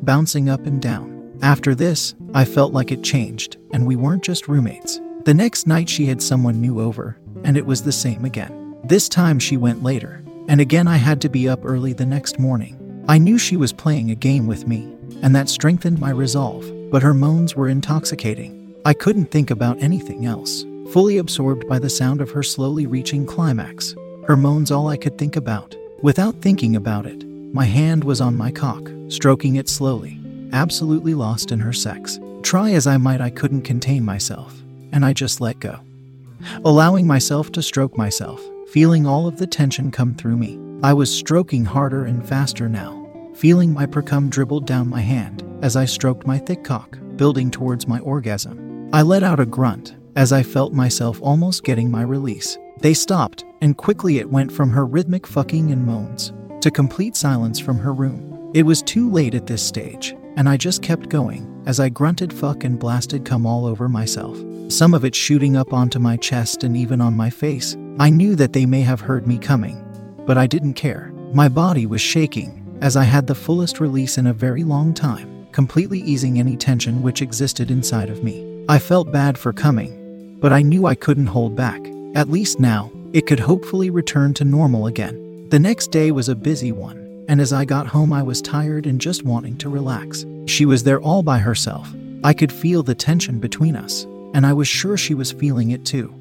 bouncing 0.02 0.48
up 0.48 0.66
and 0.66 0.82
down. 0.82 1.38
After 1.40 1.74
this, 1.74 2.14
I 2.34 2.44
felt 2.44 2.72
like 2.72 2.90
it 2.90 3.04
changed, 3.04 3.58
and 3.72 3.86
we 3.86 3.94
weren't 3.94 4.24
just 4.24 4.48
roommates. 4.48 5.00
The 5.24 5.34
next 5.34 5.68
night, 5.68 5.88
she 5.88 6.06
had 6.06 6.20
someone 6.20 6.60
new 6.60 6.80
over, 6.80 7.16
and 7.44 7.56
it 7.56 7.64
was 7.64 7.82
the 7.82 7.92
same 7.92 8.24
again. 8.24 8.76
This 8.82 9.08
time, 9.08 9.38
she 9.38 9.56
went 9.56 9.80
later, 9.80 10.24
and 10.48 10.60
again, 10.60 10.88
I 10.88 10.96
had 10.96 11.20
to 11.20 11.28
be 11.28 11.48
up 11.48 11.60
early 11.62 11.92
the 11.92 12.04
next 12.04 12.40
morning. 12.40 13.04
I 13.06 13.18
knew 13.18 13.38
she 13.38 13.56
was 13.56 13.72
playing 13.72 14.10
a 14.10 14.16
game 14.16 14.48
with 14.48 14.66
me, 14.66 14.92
and 15.22 15.32
that 15.36 15.48
strengthened 15.48 16.00
my 16.00 16.10
resolve, 16.10 16.68
but 16.90 17.04
her 17.04 17.14
moans 17.14 17.54
were 17.54 17.68
intoxicating. 17.68 18.74
I 18.84 18.94
couldn't 18.94 19.30
think 19.30 19.52
about 19.52 19.80
anything 19.80 20.26
else, 20.26 20.64
fully 20.90 21.18
absorbed 21.18 21.68
by 21.68 21.78
the 21.78 21.88
sound 21.88 22.20
of 22.20 22.32
her 22.32 22.42
slowly 22.42 22.88
reaching 22.88 23.24
climax. 23.24 23.94
Her 24.26 24.36
moans 24.36 24.72
all 24.72 24.88
I 24.88 24.96
could 24.96 25.18
think 25.18 25.36
about. 25.36 25.76
Without 26.02 26.34
thinking 26.42 26.74
about 26.74 27.06
it, 27.06 27.24
my 27.54 27.66
hand 27.66 28.02
was 28.02 28.20
on 28.20 28.36
my 28.36 28.50
cock, 28.50 28.90
stroking 29.06 29.54
it 29.54 29.68
slowly, 29.68 30.18
absolutely 30.52 31.14
lost 31.14 31.52
in 31.52 31.60
her 31.60 31.72
sex. 31.72 32.18
Try 32.42 32.72
as 32.72 32.88
I 32.88 32.96
might, 32.96 33.20
I 33.20 33.30
couldn't 33.30 33.62
contain 33.62 34.04
myself 34.04 34.61
and 34.92 35.04
I 35.04 35.12
just 35.12 35.40
let 35.40 35.58
go. 35.58 35.80
Allowing 36.64 37.06
myself 37.06 37.50
to 37.52 37.62
stroke 37.62 37.96
myself, 37.96 38.42
feeling 38.68 39.06
all 39.06 39.26
of 39.26 39.38
the 39.38 39.46
tension 39.46 39.90
come 39.90 40.14
through 40.14 40.36
me. 40.36 40.58
I 40.82 40.92
was 40.92 41.14
stroking 41.14 41.64
harder 41.64 42.04
and 42.04 42.26
faster 42.26 42.68
now, 42.68 43.08
feeling 43.34 43.72
my 43.72 43.86
precum 43.86 44.28
dribbled 44.28 44.66
down 44.66 44.88
my 44.88 45.00
hand 45.00 45.42
as 45.62 45.76
I 45.76 45.84
stroked 45.84 46.26
my 46.26 46.38
thick 46.38 46.64
cock, 46.64 46.98
building 47.16 47.50
towards 47.50 47.86
my 47.86 48.00
orgasm. 48.00 48.90
I 48.92 49.02
let 49.02 49.22
out 49.22 49.40
a 49.40 49.46
grunt 49.46 49.94
as 50.16 50.32
I 50.32 50.42
felt 50.42 50.72
myself 50.72 51.20
almost 51.22 51.64
getting 51.64 51.90
my 51.90 52.02
release. 52.02 52.58
They 52.80 52.94
stopped, 52.94 53.44
and 53.60 53.76
quickly 53.76 54.18
it 54.18 54.30
went 54.30 54.52
from 54.52 54.70
her 54.70 54.84
rhythmic 54.84 55.26
fucking 55.26 55.70
and 55.70 55.86
moans 55.86 56.32
to 56.60 56.70
complete 56.70 57.16
silence 57.16 57.58
from 57.58 57.78
her 57.78 57.92
room. 57.92 58.50
It 58.54 58.64
was 58.64 58.82
too 58.82 59.10
late 59.10 59.34
at 59.34 59.46
this 59.46 59.62
stage, 59.62 60.14
and 60.36 60.48
I 60.48 60.56
just 60.56 60.82
kept 60.82 61.08
going 61.08 61.62
as 61.66 61.80
I 61.80 61.88
grunted 61.88 62.32
fuck 62.32 62.64
and 62.64 62.78
blasted 62.78 63.24
cum 63.24 63.46
all 63.46 63.66
over 63.66 63.88
myself 63.88 64.36
some 64.68 64.94
of 64.94 65.04
it 65.04 65.14
shooting 65.14 65.56
up 65.56 65.72
onto 65.72 65.98
my 65.98 66.16
chest 66.16 66.64
and 66.64 66.76
even 66.76 67.00
on 67.00 67.16
my 67.16 67.30
face. 67.30 67.76
I 67.98 68.10
knew 68.10 68.34
that 68.36 68.52
they 68.52 68.66
may 68.66 68.80
have 68.82 69.00
heard 69.00 69.26
me 69.26 69.38
coming, 69.38 69.84
but 70.26 70.38
I 70.38 70.46
didn't 70.46 70.74
care. 70.74 71.12
My 71.32 71.48
body 71.48 71.86
was 71.86 72.00
shaking 72.00 72.58
as 72.80 72.96
I 72.96 73.04
had 73.04 73.26
the 73.26 73.34
fullest 73.34 73.80
release 73.80 74.18
in 74.18 74.26
a 74.26 74.32
very 74.32 74.64
long 74.64 74.92
time, 74.92 75.46
completely 75.52 76.00
easing 76.00 76.38
any 76.38 76.56
tension 76.56 77.02
which 77.02 77.22
existed 77.22 77.70
inside 77.70 78.10
of 78.10 78.24
me. 78.24 78.64
I 78.68 78.78
felt 78.78 79.12
bad 79.12 79.38
for 79.38 79.52
coming, 79.52 80.38
but 80.40 80.52
I 80.52 80.62
knew 80.62 80.86
I 80.86 80.94
couldn't 80.94 81.26
hold 81.26 81.54
back. 81.54 81.80
At 82.14 82.30
least 82.30 82.58
now, 82.58 82.90
it 83.12 83.26
could 83.26 83.40
hopefully 83.40 83.90
return 83.90 84.34
to 84.34 84.44
normal 84.44 84.86
again. 84.86 85.48
The 85.50 85.58
next 85.58 85.90
day 85.90 86.10
was 86.10 86.28
a 86.28 86.34
busy 86.34 86.72
one, 86.72 87.24
and 87.28 87.40
as 87.40 87.52
I 87.52 87.64
got 87.64 87.86
home, 87.86 88.12
I 88.12 88.22
was 88.22 88.42
tired 88.42 88.86
and 88.86 89.00
just 89.00 89.24
wanting 89.24 89.56
to 89.58 89.68
relax. 89.68 90.24
She 90.46 90.64
was 90.64 90.82
there 90.82 91.00
all 91.00 91.22
by 91.22 91.38
herself. 91.38 91.92
I 92.24 92.32
could 92.32 92.52
feel 92.52 92.82
the 92.82 92.94
tension 92.94 93.38
between 93.38 93.76
us 93.76 94.06
and 94.34 94.46
I 94.46 94.52
was 94.52 94.68
sure 94.68 94.96
she 94.96 95.14
was 95.14 95.32
feeling 95.32 95.70
it 95.70 95.84
too. 95.84 96.14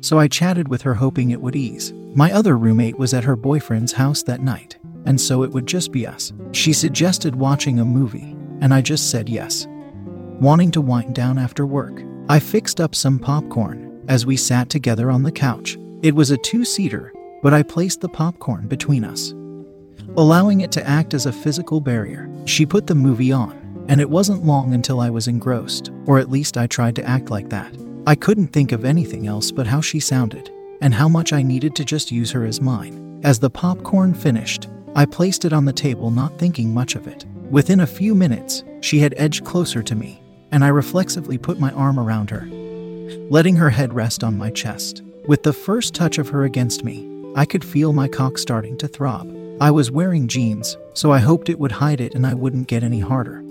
So 0.00 0.18
I 0.18 0.28
chatted 0.28 0.68
with 0.68 0.82
her, 0.82 0.94
hoping 0.94 1.30
it 1.30 1.40
would 1.40 1.56
ease. 1.56 1.92
My 2.14 2.32
other 2.32 2.58
roommate 2.58 2.98
was 2.98 3.14
at 3.14 3.24
her 3.24 3.36
boyfriend's 3.36 3.92
house 3.92 4.22
that 4.24 4.40
night, 4.40 4.76
and 5.06 5.20
so 5.20 5.42
it 5.42 5.50
would 5.52 5.66
just 5.66 5.92
be 5.92 6.06
us. 6.06 6.32
She 6.52 6.72
suggested 6.72 7.36
watching 7.36 7.78
a 7.78 7.84
movie, 7.84 8.36
and 8.60 8.74
I 8.74 8.80
just 8.80 9.10
said 9.10 9.28
yes. 9.28 9.66
Wanting 10.40 10.70
to 10.72 10.80
wind 10.80 11.14
down 11.14 11.38
after 11.38 11.64
work, 11.64 12.02
I 12.28 12.40
fixed 12.40 12.80
up 12.80 12.94
some 12.94 13.18
popcorn 13.18 14.04
as 14.08 14.26
we 14.26 14.36
sat 14.36 14.68
together 14.68 15.10
on 15.10 15.22
the 15.22 15.32
couch. 15.32 15.78
It 16.02 16.14
was 16.14 16.32
a 16.32 16.36
two 16.36 16.64
seater, 16.64 17.12
but 17.42 17.54
I 17.54 17.62
placed 17.62 18.00
the 18.00 18.08
popcorn 18.08 18.66
between 18.66 19.04
us, 19.04 19.32
allowing 20.16 20.60
it 20.60 20.72
to 20.72 20.86
act 20.86 21.14
as 21.14 21.26
a 21.26 21.32
physical 21.32 21.80
barrier. 21.80 22.28
She 22.44 22.66
put 22.66 22.88
the 22.88 22.94
movie 22.94 23.30
on, 23.30 23.56
and 23.88 24.00
it 24.00 24.10
wasn't 24.10 24.44
long 24.44 24.74
until 24.74 25.00
I 25.00 25.10
was 25.10 25.28
engrossed, 25.28 25.90
or 26.06 26.18
at 26.18 26.30
least 26.30 26.56
I 26.56 26.66
tried 26.66 26.96
to 26.96 27.04
act 27.04 27.30
like 27.30 27.48
that. 27.50 27.74
I 28.06 28.14
couldn't 28.14 28.48
think 28.48 28.72
of 28.72 28.84
anything 28.84 29.26
else 29.26 29.50
but 29.50 29.66
how 29.66 29.80
she 29.80 30.00
sounded, 30.00 30.50
and 30.80 30.92
how 30.92 31.08
much 31.08 31.32
I 31.32 31.42
needed 31.42 31.74
to 31.76 31.84
just 31.84 32.10
use 32.10 32.30
her 32.32 32.44
as 32.44 32.60
mine. 32.60 33.20
As 33.22 33.38
the 33.38 33.50
popcorn 33.50 34.14
finished, 34.14 34.68
I 34.94 35.06
placed 35.06 35.44
it 35.44 35.52
on 35.52 35.64
the 35.64 35.72
table, 35.72 36.10
not 36.10 36.38
thinking 36.38 36.74
much 36.74 36.96
of 36.96 37.06
it. 37.06 37.24
Within 37.50 37.80
a 37.80 37.86
few 37.86 38.14
minutes, 38.14 38.64
she 38.80 38.98
had 38.98 39.14
edged 39.16 39.44
closer 39.44 39.82
to 39.82 39.94
me, 39.94 40.22
and 40.50 40.64
I 40.64 40.68
reflexively 40.68 41.38
put 41.38 41.60
my 41.60 41.70
arm 41.72 41.98
around 41.98 42.30
her, 42.30 42.46
letting 43.30 43.56
her 43.56 43.70
head 43.70 43.94
rest 43.94 44.24
on 44.24 44.36
my 44.36 44.50
chest. 44.50 45.02
With 45.26 45.44
the 45.44 45.52
first 45.52 45.94
touch 45.94 46.18
of 46.18 46.28
her 46.30 46.44
against 46.44 46.84
me, 46.84 47.08
I 47.36 47.44
could 47.44 47.64
feel 47.64 47.92
my 47.92 48.08
cock 48.08 48.36
starting 48.36 48.76
to 48.78 48.88
throb. 48.88 49.32
I 49.60 49.70
was 49.70 49.90
wearing 49.90 50.28
jeans, 50.28 50.76
so 50.92 51.12
I 51.12 51.20
hoped 51.20 51.48
it 51.48 51.58
would 51.58 51.72
hide 51.72 52.00
it 52.00 52.14
and 52.14 52.26
I 52.26 52.34
wouldn't 52.34 52.66
get 52.66 52.82
any 52.82 53.00
harder. 53.00 53.41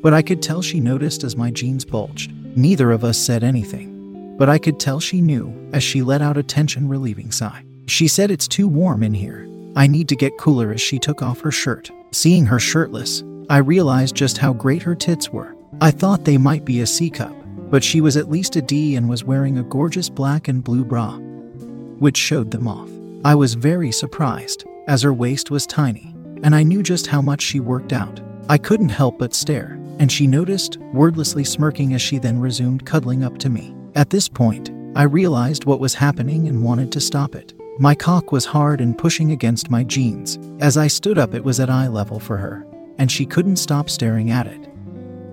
But 0.00 0.14
I 0.14 0.22
could 0.22 0.42
tell 0.42 0.62
she 0.62 0.80
noticed 0.80 1.24
as 1.24 1.36
my 1.36 1.50
jeans 1.50 1.84
bulged. 1.84 2.32
Neither 2.56 2.92
of 2.92 3.04
us 3.04 3.18
said 3.18 3.42
anything, 3.42 4.36
but 4.38 4.48
I 4.48 4.58
could 4.58 4.78
tell 4.78 5.00
she 5.00 5.20
knew 5.20 5.52
as 5.72 5.82
she 5.82 6.02
let 6.02 6.22
out 6.22 6.36
a 6.36 6.42
tension 6.42 6.88
relieving 6.88 7.30
sigh. 7.30 7.64
She 7.86 8.08
said 8.08 8.30
it's 8.30 8.48
too 8.48 8.68
warm 8.68 9.02
in 9.02 9.14
here. 9.14 9.48
I 9.76 9.86
need 9.86 10.08
to 10.08 10.16
get 10.16 10.38
cooler 10.38 10.72
as 10.72 10.80
she 10.80 10.98
took 10.98 11.22
off 11.22 11.40
her 11.40 11.50
shirt. 11.50 11.90
Seeing 12.12 12.46
her 12.46 12.60
shirtless, 12.60 13.24
I 13.50 13.58
realized 13.58 14.14
just 14.14 14.38
how 14.38 14.52
great 14.52 14.82
her 14.82 14.94
tits 14.94 15.30
were. 15.30 15.56
I 15.80 15.90
thought 15.90 16.24
they 16.24 16.38
might 16.38 16.64
be 16.64 16.80
a 16.80 16.86
C 16.86 17.10
cup, 17.10 17.34
but 17.70 17.82
she 17.82 18.00
was 18.00 18.16
at 18.16 18.30
least 18.30 18.56
a 18.56 18.62
D 18.62 18.94
and 18.94 19.08
was 19.08 19.24
wearing 19.24 19.58
a 19.58 19.64
gorgeous 19.64 20.08
black 20.08 20.46
and 20.48 20.62
blue 20.62 20.84
bra, 20.84 21.16
which 21.98 22.16
showed 22.16 22.52
them 22.52 22.68
off. 22.68 22.88
I 23.24 23.34
was 23.34 23.54
very 23.54 23.90
surprised, 23.90 24.64
as 24.86 25.02
her 25.02 25.12
waist 25.12 25.50
was 25.50 25.66
tiny, 25.66 26.14
and 26.42 26.54
I 26.54 26.62
knew 26.62 26.82
just 26.82 27.08
how 27.08 27.20
much 27.20 27.42
she 27.42 27.58
worked 27.58 27.92
out. 27.92 28.20
I 28.46 28.58
couldn't 28.58 28.90
help 28.90 29.18
but 29.18 29.32
stare, 29.32 29.78
and 29.98 30.12
she 30.12 30.26
noticed, 30.26 30.76
wordlessly 30.92 31.44
smirking 31.44 31.94
as 31.94 32.02
she 32.02 32.18
then 32.18 32.38
resumed 32.38 32.84
cuddling 32.84 33.24
up 33.24 33.38
to 33.38 33.48
me. 33.48 33.74
At 33.94 34.10
this 34.10 34.28
point, 34.28 34.70
I 34.94 35.04
realized 35.04 35.64
what 35.64 35.80
was 35.80 35.94
happening 35.94 36.46
and 36.46 36.62
wanted 36.62 36.92
to 36.92 37.00
stop 37.00 37.34
it. 37.34 37.54
My 37.78 37.94
cock 37.94 38.32
was 38.32 38.44
hard 38.44 38.82
and 38.82 38.98
pushing 38.98 39.32
against 39.32 39.70
my 39.70 39.82
jeans. 39.82 40.38
As 40.60 40.76
I 40.76 40.88
stood 40.88 41.16
up, 41.16 41.32
it 41.32 41.42
was 41.42 41.58
at 41.58 41.70
eye 41.70 41.88
level 41.88 42.20
for 42.20 42.36
her, 42.36 42.66
and 42.98 43.10
she 43.10 43.24
couldn't 43.24 43.56
stop 43.56 43.88
staring 43.88 44.30
at 44.30 44.46
it. 44.46 44.68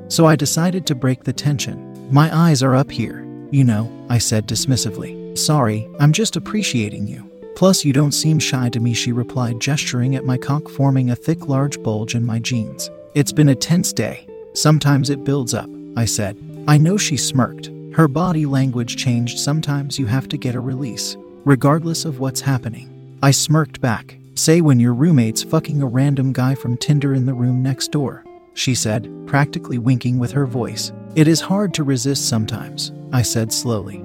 So 0.08 0.26
I 0.26 0.38
decided 0.38 0.88
to 0.88 0.96
break 0.96 1.24
the 1.24 1.34
tension. 1.34 2.08
My 2.12 2.34
eyes 2.34 2.64
are 2.64 2.76
up 2.76 2.90
here, 2.90 3.28
you 3.52 3.66
know, 3.66 3.92
I 4.10 4.20
said 4.20 4.48
dismissively. 4.48 5.38
Sorry, 5.38 5.90
I'm 6.00 6.14
just 6.14 6.38
appreciating 6.38 7.08
you. 7.08 7.30
Plus, 7.56 7.84
you 7.84 7.92
don't 7.92 8.14
seem 8.14 8.40
shy 8.40 8.70
to 8.70 8.80
me, 8.80 8.94
she 8.94 9.12
replied, 9.12 9.60
gesturing 9.60 10.16
at 10.16 10.26
my 10.26 10.38
cock 10.38 10.70
forming 10.70 11.12
a 11.12 11.16
thick, 11.16 11.48
large 11.48 11.84
bulge 11.84 12.16
in 12.16 12.26
my 12.26 12.40
jeans. 12.40 12.90
It's 13.14 13.34
been 13.34 13.50
a 13.50 13.56
tense 13.56 13.92
day. 13.92 14.26
Sometimes 14.54 15.10
it 15.10 15.26
builds 15.26 15.54
up, 15.54 15.70
I 15.98 16.06
said. 16.06 16.38
I 16.68 16.78
know 16.78 16.96
she 16.96 17.18
smirked. 17.18 17.70
Her 17.94 18.08
body 18.08 18.46
language 18.46 18.96
changed. 18.96 19.38
Sometimes 19.38 20.00
you 20.00 20.06
have 20.06 20.30
to 20.30 20.38
get 20.38 20.56
a 20.56 20.60
release 20.60 21.18
regardless 21.44 22.06
of 22.06 22.20
what's 22.20 22.40
happening. 22.40 23.18
I 23.22 23.32
smirked 23.32 23.82
back. 23.82 24.18
Say 24.36 24.62
when 24.62 24.80
your 24.80 24.94
roommate's 24.94 25.44
fucking 25.44 25.82
a 25.82 25.88
random 25.88 26.32
guy 26.32 26.56
from 26.56 26.78
Tinder 26.78 27.14
in 27.14 27.26
the 27.26 27.34
room 27.34 27.62
next 27.62 27.92
door, 27.92 28.24
she 28.54 28.76
said, 28.76 29.10
practically 29.28 29.78
winking 29.78 30.20
with 30.20 30.32
her 30.32 30.46
voice. 30.46 30.92
It 31.16 31.28
is 31.28 31.42
hard 31.42 31.74
to 31.74 31.84
resist 31.84 32.30
sometimes, 32.30 32.92
I 33.12 33.24
said 33.24 33.52
slowly. 33.52 34.04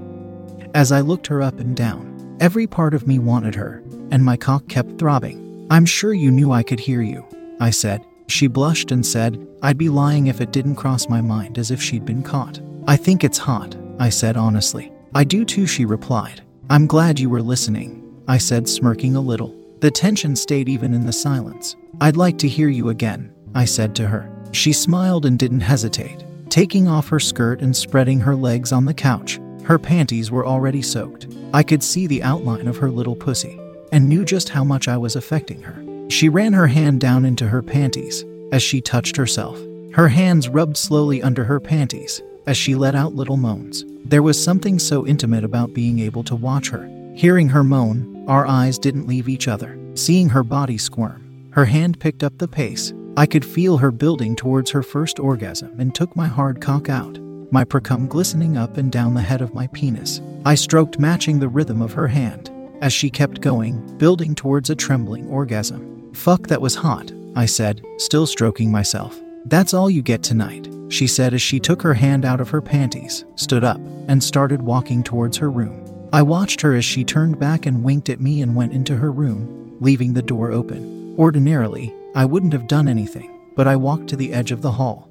As 0.74 0.92
I 0.92 1.00
looked 1.00 1.26
her 1.28 1.42
up 1.42 1.60
and 1.60 1.76
down, 1.76 2.36
every 2.40 2.66
part 2.66 2.94
of 2.94 3.06
me 3.06 3.18
wanted 3.18 3.54
her, 3.54 3.82
and 4.10 4.24
my 4.24 4.36
cock 4.36 4.66
kept 4.68 4.98
throbbing. 4.98 5.66
I'm 5.70 5.86
sure 5.86 6.12
you 6.12 6.30
knew 6.30 6.52
I 6.52 6.62
could 6.62 6.80
hear 6.80 7.02
you, 7.02 7.24
I 7.60 7.70
said. 7.70 8.04
She 8.28 8.46
blushed 8.46 8.90
and 8.90 9.04
said, 9.04 9.46
I'd 9.62 9.78
be 9.78 9.88
lying 9.88 10.26
if 10.26 10.40
it 10.40 10.52
didn't 10.52 10.76
cross 10.76 11.08
my 11.08 11.20
mind 11.20 11.58
as 11.58 11.70
if 11.70 11.80
she'd 11.80 12.04
been 12.04 12.22
caught. 12.22 12.60
I 12.86 12.96
think 12.96 13.24
it's 13.24 13.38
hot, 13.38 13.76
I 13.98 14.08
said 14.08 14.36
honestly. 14.36 14.92
I 15.14 15.24
do 15.24 15.44
too, 15.44 15.66
she 15.66 15.84
replied. 15.84 16.42
I'm 16.68 16.86
glad 16.86 17.18
you 17.18 17.30
were 17.30 17.42
listening, 17.42 18.02
I 18.28 18.38
said, 18.38 18.68
smirking 18.68 19.16
a 19.16 19.20
little. 19.20 19.54
The 19.80 19.90
tension 19.90 20.34
stayed 20.34 20.68
even 20.68 20.94
in 20.94 21.06
the 21.06 21.12
silence. 21.12 21.76
I'd 22.00 22.16
like 22.16 22.38
to 22.38 22.48
hear 22.48 22.68
you 22.68 22.88
again, 22.88 23.32
I 23.54 23.64
said 23.64 23.94
to 23.96 24.06
her. 24.06 24.30
She 24.52 24.72
smiled 24.72 25.26
and 25.26 25.38
didn't 25.38 25.60
hesitate, 25.60 26.24
taking 26.48 26.88
off 26.88 27.08
her 27.08 27.20
skirt 27.20 27.60
and 27.60 27.76
spreading 27.76 28.20
her 28.20 28.34
legs 28.34 28.72
on 28.72 28.84
the 28.84 28.94
couch. 28.94 29.38
Her 29.64 29.78
panties 29.78 30.30
were 30.30 30.46
already 30.46 30.82
soaked. 30.82 31.28
I 31.52 31.62
could 31.62 31.82
see 31.82 32.06
the 32.06 32.22
outline 32.22 32.68
of 32.68 32.76
her 32.78 32.90
little 32.90 33.16
pussy 33.16 33.58
and 33.92 34.08
knew 34.08 34.24
just 34.24 34.48
how 34.48 34.64
much 34.64 34.88
I 34.88 34.96
was 34.96 35.16
affecting 35.16 35.62
her. 35.62 35.85
She 36.08 36.28
ran 36.28 36.52
her 36.52 36.68
hand 36.68 37.00
down 37.00 37.24
into 37.24 37.48
her 37.48 37.62
panties 37.62 38.24
as 38.52 38.62
she 38.62 38.80
touched 38.80 39.16
herself. 39.16 39.58
Her 39.92 40.08
hands 40.08 40.48
rubbed 40.48 40.76
slowly 40.76 41.22
under 41.22 41.44
her 41.44 41.58
panties 41.58 42.22
as 42.46 42.56
she 42.56 42.74
let 42.74 42.94
out 42.94 43.14
little 43.14 43.36
moans. 43.36 43.84
There 44.04 44.22
was 44.22 44.42
something 44.42 44.78
so 44.78 45.06
intimate 45.06 45.42
about 45.42 45.74
being 45.74 45.98
able 45.98 46.22
to 46.24 46.36
watch 46.36 46.70
her. 46.70 46.88
Hearing 47.14 47.48
her 47.48 47.64
moan, 47.64 48.24
our 48.28 48.46
eyes 48.46 48.78
didn't 48.78 49.08
leave 49.08 49.28
each 49.28 49.48
other. 49.48 49.76
Seeing 49.94 50.28
her 50.28 50.44
body 50.44 50.78
squirm, 50.78 51.48
her 51.50 51.64
hand 51.64 51.98
picked 51.98 52.22
up 52.22 52.38
the 52.38 52.46
pace. 52.46 52.92
I 53.16 53.26
could 53.26 53.44
feel 53.44 53.78
her 53.78 53.90
building 53.90 54.36
towards 54.36 54.70
her 54.70 54.82
first 54.82 55.18
orgasm 55.18 55.74
and 55.80 55.94
took 55.94 56.14
my 56.14 56.26
hard 56.26 56.60
cock 56.60 56.88
out, 56.88 57.18
my 57.50 57.64
precum 57.64 58.08
glistening 58.08 58.56
up 58.56 58.76
and 58.76 58.92
down 58.92 59.14
the 59.14 59.22
head 59.22 59.40
of 59.40 59.54
my 59.54 59.66
penis. 59.68 60.20
I 60.44 60.54
stroked, 60.54 61.00
matching 61.00 61.40
the 61.40 61.48
rhythm 61.48 61.82
of 61.82 61.94
her 61.94 62.08
hand 62.08 62.50
as 62.82 62.92
she 62.92 63.08
kept 63.08 63.40
going, 63.40 63.96
building 63.96 64.34
towards 64.34 64.68
a 64.68 64.74
trembling 64.74 65.26
orgasm. 65.28 65.95
Fuck, 66.16 66.48
that 66.48 66.60
was 66.60 66.74
hot, 66.74 67.12
I 67.36 67.46
said, 67.46 67.82
still 67.98 68.26
stroking 68.26 68.72
myself. 68.72 69.20
That's 69.44 69.74
all 69.74 69.88
you 69.88 70.02
get 70.02 70.22
tonight 70.22 70.68
she 70.88 71.06
said 71.06 71.34
as 71.34 71.42
she 71.42 71.58
took 71.58 71.82
her 71.82 71.94
hand 71.94 72.24
out 72.24 72.40
of 72.40 72.50
her 72.50 72.60
panties, 72.60 73.24
stood 73.34 73.64
up, 73.64 73.80
and 74.08 74.22
started 74.22 74.62
walking 74.62 75.02
towards 75.02 75.36
her 75.36 75.50
room. 75.50 75.82
I 76.12 76.22
watched 76.22 76.60
her 76.60 76.74
as 76.74 76.84
she 76.84 77.04
turned 77.04 77.38
back 77.38 77.66
and 77.66 77.82
winked 77.82 78.08
at 78.08 78.20
me 78.20 78.42
and 78.42 78.54
went 78.54 78.72
into 78.72 78.96
her 78.96 79.10
room, 79.10 79.76
leaving 79.80 80.12
the 80.12 80.22
door 80.22 80.52
open. 80.52 81.14
Ordinarily, 81.18 81.92
I 82.14 82.24
wouldn't 82.24 82.52
have 82.52 82.68
done 82.68 82.88
anything, 82.88 83.40
but 83.56 83.66
I 83.66 83.76
walked 83.76 84.08
to 84.08 84.16
the 84.16 84.32
edge 84.32 84.52
of 84.52 84.62
the 84.62 84.72
hall, 84.72 85.08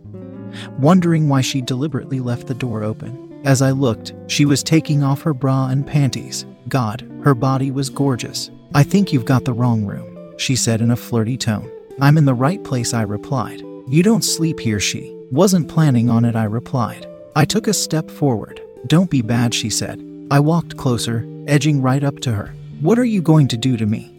wondering 0.80 1.28
why 1.28 1.42
she 1.42 1.62
deliberately 1.62 2.20
left 2.20 2.48
the 2.48 2.54
door 2.54 2.84
open. 2.84 3.42
As 3.44 3.62
I 3.62 3.72
looked, 3.72 4.14
she 4.28 4.46
was 4.46 4.64
taking 4.64 5.04
off 5.04 5.22
her 5.22 5.34
bra 5.34 5.68
and 5.68 5.86
panties. 5.86 6.46
God, 6.70 7.08
her 7.24 7.36
body 7.36 7.70
was 7.70 7.90
gorgeous. 7.90 8.50
I 8.74 8.84
think 8.84 9.12
you've 9.14 9.26
got 9.26 9.46
the 9.46 9.54
wrong 9.54 9.86
room, 9.86 10.15
she 10.38 10.56
said 10.56 10.82
in 10.82 10.92
a 10.92 10.96
flirty 10.96 11.38
tone. 11.38 11.70
I'm 12.02 12.18
in 12.18 12.26
the 12.26 12.34
right 12.34 12.64
place, 12.64 12.94
I 12.94 13.04
replied. 13.04 13.62
You 13.88 14.04
don't 14.04 14.24
sleep 14.24 14.60
here, 14.60 14.80
she 14.80 15.16
wasn't 15.32 15.68
planning 15.68 16.10
on 16.10 16.26
it, 16.26 16.36
I 16.36 16.44
replied. 16.44 17.08
I 17.36 17.46
took 17.46 17.68
a 17.68 17.74
step 17.74 18.10
forward. 18.10 18.62
Don't 18.88 19.10
be 19.10 19.22
bad, 19.22 19.54
she 19.54 19.70
said. 19.70 20.02
I 20.32 20.40
walked 20.40 20.78
closer, 20.78 21.26
edging 21.48 21.82
right 21.82 22.04
up 22.04 22.20
to 22.22 22.34
her. 22.34 22.54
What 22.82 23.00
are 23.00 23.06
you 23.06 23.22
going 23.22 23.48
to 23.50 23.58
do 23.58 23.78
to 23.78 23.86
me? 23.86 24.12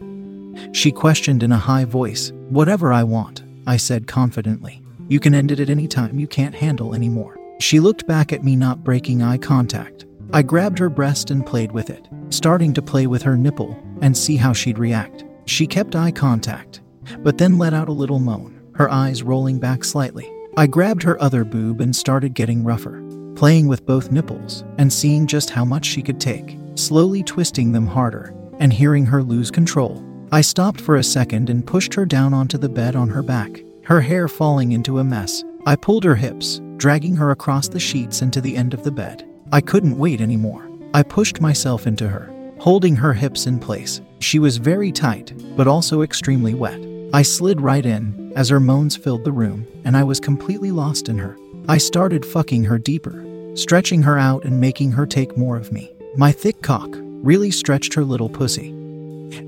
She 0.73 0.91
questioned 0.91 1.43
in 1.43 1.53
a 1.53 1.59
high 1.59 1.85
voice. 1.85 2.33
Whatever 2.49 2.93
I 2.93 3.05
want, 3.05 3.43
I 3.67 3.77
said 3.77 4.07
confidently. 4.07 4.83
You 5.09 5.21
can 5.21 5.35
end 5.35 5.53
it 5.53 5.61
at 5.61 5.71
any 5.71 5.87
time 5.87 6.19
you 6.19 6.27
can't 6.27 6.55
handle 6.55 6.95
anymore. 6.95 7.39
She 7.61 7.81
looked 7.81 8.07
back 8.07 8.33
at 8.33 8.43
me, 8.43 8.57
not 8.57 8.85
breaking 8.85 9.23
eye 9.23 9.39
contact. 9.39 10.05
I 10.33 10.43
grabbed 10.43 10.79
her 10.79 10.89
breast 10.89 11.31
and 11.31 11.47
played 11.47 11.73
with 11.73 11.91
it, 11.91 12.09
starting 12.31 12.75
to 12.75 12.83
play 12.83 13.07
with 13.07 13.23
her 13.23 13.37
nipple 13.37 13.79
and 14.03 14.17
see 14.17 14.37
how 14.37 14.53
she'd 14.53 14.79
react. 14.79 15.25
She 15.47 15.67
kept 15.67 15.97
eye 15.97 16.11
contact, 16.11 16.83
but 17.21 17.39
then 17.39 17.57
let 17.57 17.73
out 17.73 17.89
a 17.89 17.93
little 17.93 18.19
moan, 18.19 18.61
her 18.75 18.91
eyes 18.91 19.23
rolling 19.23 19.59
back 19.59 19.85
slightly. 19.85 20.31
I 20.57 20.67
grabbed 20.67 21.03
her 21.05 21.21
other 21.23 21.45
boob 21.45 21.81
and 21.81 21.95
started 21.95 22.35
getting 22.35 22.65
rougher, 22.65 23.03
playing 23.37 23.69
with 23.69 23.87
both 23.87 24.11
nipples 24.11 24.65
and 24.79 24.93
seeing 24.93 25.27
just 25.27 25.51
how 25.51 25.65
much 25.65 25.87
she 25.87 26.03
could 26.03 26.21
take, 26.21 26.59
slowly 26.75 27.23
twisting 27.23 27.73
them 27.73 27.87
harder 27.87 28.35
and 28.59 28.73
hearing 28.73 29.07
her 29.07 29.23
lose 29.23 29.51
control. 29.51 30.03
I 30.33 30.41
stopped 30.41 30.81
for 30.81 30.97
a 30.97 31.05
second 31.05 31.49
and 31.49 31.67
pushed 31.67 31.95
her 31.95 32.05
down 32.05 32.35
onto 32.35 32.59
the 32.59 32.69
bed 32.69 32.97
on 32.97 33.09
her 33.11 33.23
back, 33.23 33.63
her 33.85 34.01
hair 34.01 34.27
falling 34.27 34.73
into 34.73 34.99
a 34.99 35.05
mess. 35.05 35.45
I 35.65 35.77
pulled 35.77 36.05
her 36.05 36.17
hips, 36.17 36.61
dragging 36.77 37.15
her 37.17 37.31
across 37.31 37.69
the 37.69 37.79
sheets 37.79 38.23
and 38.23 38.33
to 38.33 38.41
the 38.41 38.57
end 38.57 38.75
of 38.75 38.83
the 38.83 38.91
bed. 38.91 39.29
I 39.53 39.61
couldn't 39.61 39.97
wait 39.99 40.21
anymore. 40.21 40.69
I 40.93 41.03
pushed 41.05 41.41
myself 41.41 41.87
into 41.87 42.09
her, 42.09 42.33
holding 42.59 42.97
her 42.97 43.13
hips 43.13 43.47
in 43.47 43.61
place. 43.61 44.01
She 44.19 44.39
was 44.39 44.57
very 44.57 44.93
tight, 44.93 45.33
but 45.57 45.69
also 45.69 46.03
extremely 46.03 46.55
wet. 46.55 46.81
I 47.13 47.23
slid 47.23 47.61
right 47.61 47.85
in 47.85 48.33
as 48.35 48.49
her 48.49 48.61
moans 48.61 48.97
filled 48.97 49.25
the 49.25 49.33
room, 49.33 49.67
and 49.85 49.97
I 49.97 50.05
was 50.05 50.21
completely 50.21 50.71
lost 50.71 51.09
in 51.09 51.19
her. 51.19 51.37
I 51.69 51.79
started 51.79 52.25
fucking 52.25 52.65
her 52.65 52.79
deeper, 52.79 53.25
stretching 53.55 54.03
her 54.03 54.19
out 54.19 54.45
and 54.45 54.61
making 54.61 54.93
her 54.93 55.07
take 55.07 55.37
more 55.37 55.57
of 55.57 55.73
me. 55.73 55.93
My 56.17 56.33
thick 56.33 56.63
cock 56.63 56.91
really 56.93 57.51
stretched 57.51 57.95
her 57.95 58.05
little 58.05 58.29
pussy, 58.29 58.69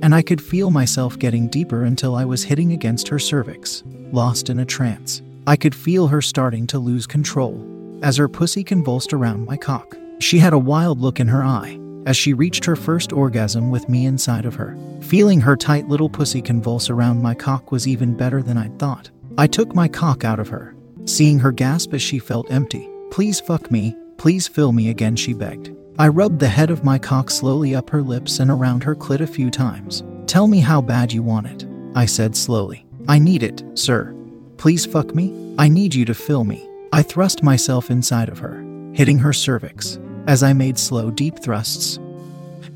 and 0.02 0.14
I 0.14 0.22
could 0.22 0.40
feel 0.40 0.70
myself 0.70 1.18
getting 1.18 1.48
deeper 1.48 1.84
until 1.84 2.14
I 2.14 2.24
was 2.24 2.44
hitting 2.44 2.72
against 2.72 3.08
her 3.08 3.18
cervix, 3.18 3.82
lost 4.12 4.50
in 4.50 4.58
a 4.58 4.64
trance. 4.64 5.22
I 5.46 5.56
could 5.56 5.74
feel 5.74 6.08
her 6.08 6.22
starting 6.22 6.66
to 6.68 6.78
lose 6.78 7.06
control 7.06 7.64
as 8.02 8.16
her 8.16 8.28
pussy 8.28 8.62
convulsed 8.62 9.12
around 9.12 9.46
my 9.46 9.56
cock. 9.56 9.96
She 10.20 10.38
had 10.38 10.52
a 10.52 10.58
wild 10.58 11.00
look 11.00 11.20
in 11.20 11.28
her 11.28 11.42
eye 11.42 11.78
as 12.08 12.16
she 12.16 12.32
reached 12.32 12.64
her 12.64 12.74
first 12.74 13.12
orgasm 13.12 13.70
with 13.70 13.86
me 13.86 14.06
inside 14.06 14.46
of 14.46 14.54
her. 14.54 14.74
Feeling 15.02 15.42
her 15.42 15.54
tight 15.54 15.88
little 15.88 16.08
pussy 16.08 16.40
convulse 16.40 16.88
around 16.88 17.22
my 17.22 17.34
cock 17.34 17.70
was 17.70 17.86
even 17.86 18.16
better 18.16 18.42
than 18.42 18.56
I'd 18.56 18.78
thought. 18.78 19.10
I 19.36 19.46
took 19.46 19.74
my 19.74 19.88
cock 19.88 20.24
out 20.24 20.40
of 20.40 20.48
her, 20.48 20.74
seeing 21.04 21.38
her 21.38 21.52
gasp 21.52 21.92
as 21.92 22.00
she 22.00 22.18
felt 22.18 22.50
empty. 22.50 22.88
Please 23.10 23.40
fuck 23.40 23.70
me, 23.70 23.94
please 24.16 24.48
fill 24.48 24.72
me 24.72 24.88
again, 24.88 25.16
she 25.16 25.34
begged. 25.34 25.70
I 25.98 26.08
rubbed 26.08 26.40
the 26.40 26.48
head 26.48 26.70
of 26.70 26.82
my 26.82 26.98
cock 26.98 27.30
slowly 27.30 27.74
up 27.74 27.90
her 27.90 28.00
lips 28.00 28.38
and 28.38 28.50
around 28.50 28.84
her 28.84 28.94
clit 28.94 29.20
a 29.20 29.26
few 29.26 29.50
times. 29.50 30.02
Tell 30.26 30.46
me 30.46 30.60
how 30.60 30.80
bad 30.80 31.12
you 31.12 31.22
want 31.22 31.48
it, 31.48 31.66
I 31.94 32.06
said 32.06 32.34
slowly. 32.34 32.86
I 33.06 33.18
need 33.18 33.42
it, 33.42 33.62
sir. 33.74 34.14
Please 34.56 34.86
fuck 34.86 35.14
me. 35.14 35.54
I 35.58 35.68
need 35.68 35.94
you 35.94 36.06
to 36.06 36.14
fill 36.14 36.44
me. 36.44 36.66
I 36.90 37.02
thrust 37.02 37.42
myself 37.42 37.90
inside 37.90 38.30
of 38.30 38.38
her, 38.38 38.64
hitting 38.94 39.18
her 39.18 39.34
cervix, 39.34 39.98
as 40.28 40.42
I 40.42 40.52
made 40.52 40.78
slow, 40.78 41.10
deep 41.10 41.38
thrusts, 41.40 41.98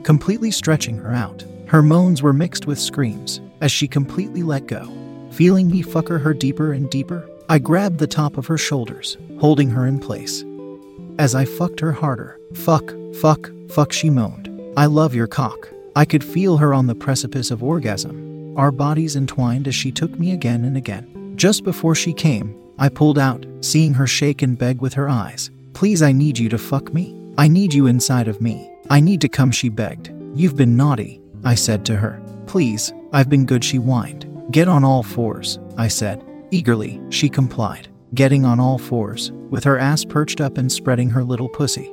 completely 0.02 0.50
stretching 0.50 0.96
her 0.96 1.12
out. 1.12 1.44
Her 1.66 1.82
moans 1.82 2.22
were 2.22 2.32
mixed 2.32 2.66
with 2.66 2.80
screams 2.80 3.40
as 3.60 3.70
she 3.70 3.86
completely 3.86 4.42
let 4.42 4.66
go. 4.66 4.90
Feeling 5.30 5.70
me 5.70 5.82
fucker 5.82 6.20
her 6.20 6.34
deeper 6.34 6.72
and 6.72 6.90
deeper, 6.90 7.28
I 7.48 7.58
grabbed 7.58 7.98
the 7.98 8.06
top 8.06 8.38
of 8.38 8.46
her 8.46 8.58
shoulders, 8.58 9.18
holding 9.38 9.68
her 9.68 9.86
in 9.86 9.98
place. 9.98 10.44
As 11.18 11.34
I 11.34 11.44
fucked 11.44 11.78
her 11.80 11.92
harder, 11.92 12.40
fuck, 12.54 12.94
fuck, 13.20 13.50
fuck, 13.68 13.92
she 13.92 14.08
moaned. 14.08 14.48
I 14.76 14.86
love 14.86 15.14
your 15.14 15.26
cock. 15.26 15.68
I 15.94 16.06
could 16.06 16.24
feel 16.24 16.56
her 16.56 16.72
on 16.72 16.86
the 16.86 16.94
precipice 16.94 17.50
of 17.50 17.62
orgasm, 17.62 18.56
our 18.56 18.72
bodies 18.72 19.14
entwined 19.14 19.68
as 19.68 19.74
she 19.74 19.92
took 19.92 20.18
me 20.18 20.32
again 20.32 20.64
and 20.64 20.76
again. 20.76 21.34
Just 21.36 21.64
before 21.64 21.94
she 21.94 22.14
came, 22.14 22.58
I 22.78 22.88
pulled 22.88 23.18
out, 23.18 23.44
seeing 23.60 23.92
her 23.94 24.06
shake 24.06 24.40
and 24.40 24.56
beg 24.56 24.80
with 24.80 24.94
her 24.94 25.08
eyes. 25.08 25.50
Please, 25.74 26.00
I 26.00 26.12
need 26.12 26.38
you 26.38 26.48
to 26.48 26.58
fuck 26.58 26.94
me. 26.94 27.21
I 27.38 27.48
need 27.48 27.72
you 27.72 27.86
inside 27.86 28.28
of 28.28 28.42
me. 28.42 28.70
I 28.90 29.00
need 29.00 29.22
to 29.22 29.28
come, 29.28 29.50
she 29.50 29.70
begged. 29.70 30.12
You've 30.34 30.56
been 30.56 30.76
naughty, 30.76 31.20
I 31.44 31.54
said 31.54 31.84
to 31.86 31.96
her. 31.96 32.22
Please, 32.46 32.92
I've 33.12 33.30
been 33.30 33.46
good, 33.46 33.64
she 33.64 33.78
whined. 33.78 34.26
Get 34.50 34.68
on 34.68 34.84
all 34.84 35.02
fours, 35.02 35.58
I 35.78 35.88
said. 35.88 36.22
Eagerly, 36.50 37.00
she 37.08 37.30
complied, 37.30 37.88
getting 38.12 38.44
on 38.44 38.60
all 38.60 38.76
fours, 38.76 39.32
with 39.48 39.64
her 39.64 39.78
ass 39.78 40.04
perched 40.04 40.42
up 40.42 40.58
and 40.58 40.70
spreading 40.70 41.08
her 41.08 41.24
little 41.24 41.48
pussy. 41.48 41.90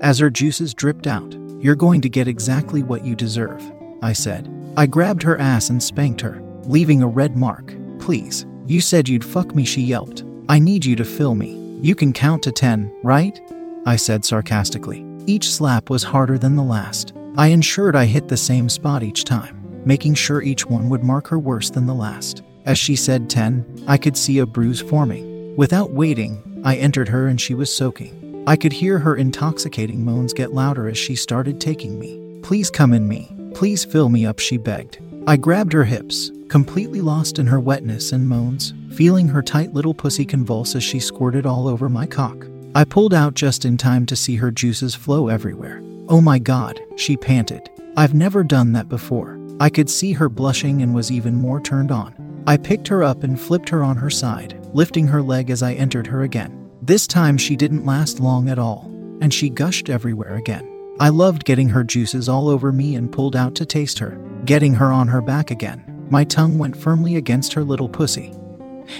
As 0.00 0.18
her 0.18 0.30
juices 0.30 0.72
dripped 0.72 1.06
out, 1.06 1.36
You're 1.60 1.74
going 1.74 2.00
to 2.02 2.08
get 2.08 2.28
exactly 2.28 2.82
what 2.82 3.04
you 3.04 3.14
deserve, 3.14 3.62
I 4.02 4.12
said. 4.12 4.48
I 4.76 4.86
grabbed 4.86 5.22
her 5.22 5.38
ass 5.38 5.70
and 5.70 5.82
spanked 5.82 6.20
her, 6.20 6.42
leaving 6.64 7.02
a 7.02 7.08
red 7.08 7.36
mark. 7.36 7.74
Please, 7.98 8.46
you 8.66 8.80
said 8.80 9.08
you'd 9.08 9.24
fuck 9.24 9.54
me, 9.54 9.64
she 9.64 9.82
yelped. 9.82 10.24
I 10.48 10.58
need 10.58 10.84
you 10.84 10.96
to 10.96 11.04
fill 11.04 11.34
me. 11.34 11.78
You 11.82 11.94
can 11.94 12.12
count 12.12 12.42
to 12.44 12.52
ten, 12.52 12.94
right? 13.02 13.40
I 13.86 13.94
said 13.94 14.24
sarcastically. 14.24 15.06
Each 15.26 15.48
slap 15.48 15.90
was 15.90 16.02
harder 16.02 16.38
than 16.38 16.56
the 16.56 16.62
last. 16.62 17.14
I 17.36 17.48
ensured 17.48 17.94
I 17.94 18.04
hit 18.04 18.26
the 18.26 18.36
same 18.36 18.68
spot 18.68 19.04
each 19.04 19.22
time, 19.22 19.80
making 19.84 20.14
sure 20.14 20.42
each 20.42 20.66
one 20.66 20.88
would 20.88 21.04
mark 21.04 21.28
her 21.28 21.38
worse 21.38 21.70
than 21.70 21.86
the 21.86 21.94
last. 21.94 22.42
As 22.64 22.78
she 22.78 22.96
said 22.96 23.30
10, 23.30 23.84
I 23.86 23.96
could 23.96 24.16
see 24.16 24.40
a 24.40 24.46
bruise 24.46 24.80
forming. 24.80 25.54
Without 25.56 25.92
waiting, 25.92 26.60
I 26.64 26.76
entered 26.76 27.08
her 27.08 27.28
and 27.28 27.40
she 27.40 27.54
was 27.54 27.72
soaking. 27.72 28.44
I 28.48 28.56
could 28.56 28.72
hear 28.72 28.98
her 28.98 29.14
intoxicating 29.14 30.04
moans 30.04 30.32
get 30.32 30.52
louder 30.52 30.88
as 30.88 30.98
she 30.98 31.14
started 31.14 31.60
taking 31.60 31.98
me. 31.98 32.40
Please 32.42 32.70
come 32.70 32.92
in 32.92 33.06
me. 33.06 33.32
Please 33.54 33.84
fill 33.84 34.08
me 34.08 34.26
up, 34.26 34.40
she 34.40 34.56
begged. 34.56 34.98
I 35.28 35.36
grabbed 35.36 35.72
her 35.72 35.84
hips, 35.84 36.32
completely 36.48 37.00
lost 37.00 37.38
in 37.38 37.46
her 37.46 37.60
wetness 37.60 38.10
and 38.10 38.28
moans, 38.28 38.74
feeling 38.94 39.28
her 39.28 39.42
tight 39.42 39.74
little 39.74 39.94
pussy 39.94 40.24
convulse 40.24 40.74
as 40.74 40.82
she 40.82 40.98
squirted 40.98 41.46
all 41.46 41.68
over 41.68 41.88
my 41.88 42.06
cock. 42.06 42.46
I 42.76 42.84
pulled 42.84 43.14
out 43.14 43.32
just 43.32 43.64
in 43.64 43.78
time 43.78 44.04
to 44.04 44.14
see 44.14 44.36
her 44.36 44.50
juices 44.50 44.94
flow 44.94 45.28
everywhere. 45.28 45.82
Oh 46.10 46.20
my 46.20 46.38
god, 46.38 46.78
she 46.96 47.16
panted. 47.16 47.70
I've 47.96 48.12
never 48.12 48.44
done 48.44 48.72
that 48.72 48.90
before. 48.90 49.40
I 49.58 49.70
could 49.70 49.88
see 49.88 50.12
her 50.12 50.28
blushing 50.28 50.82
and 50.82 50.94
was 50.94 51.10
even 51.10 51.36
more 51.36 51.58
turned 51.58 51.90
on. 51.90 52.44
I 52.46 52.58
picked 52.58 52.86
her 52.88 53.02
up 53.02 53.22
and 53.22 53.40
flipped 53.40 53.70
her 53.70 53.82
on 53.82 53.96
her 53.96 54.10
side, 54.10 54.60
lifting 54.74 55.06
her 55.06 55.22
leg 55.22 55.48
as 55.48 55.62
I 55.62 55.72
entered 55.72 56.06
her 56.08 56.24
again. 56.24 56.70
This 56.82 57.06
time 57.06 57.38
she 57.38 57.56
didn't 57.56 57.86
last 57.86 58.20
long 58.20 58.50
at 58.50 58.58
all, 58.58 58.90
and 59.22 59.32
she 59.32 59.48
gushed 59.48 59.88
everywhere 59.88 60.34
again. 60.34 60.70
I 61.00 61.08
loved 61.08 61.46
getting 61.46 61.70
her 61.70 61.82
juices 61.82 62.28
all 62.28 62.46
over 62.46 62.72
me 62.72 62.94
and 62.94 63.10
pulled 63.10 63.36
out 63.36 63.54
to 63.54 63.64
taste 63.64 63.98
her, 64.00 64.20
getting 64.44 64.74
her 64.74 64.92
on 64.92 65.08
her 65.08 65.22
back 65.22 65.50
again. 65.50 65.82
My 66.10 66.24
tongue 66.24 66.58
went 66.58 66.76
firmly 66.76 67.16
against 67.16 67.54
her 67.54 67.64
little 67.64 67.88
pussy, 67.88 68.34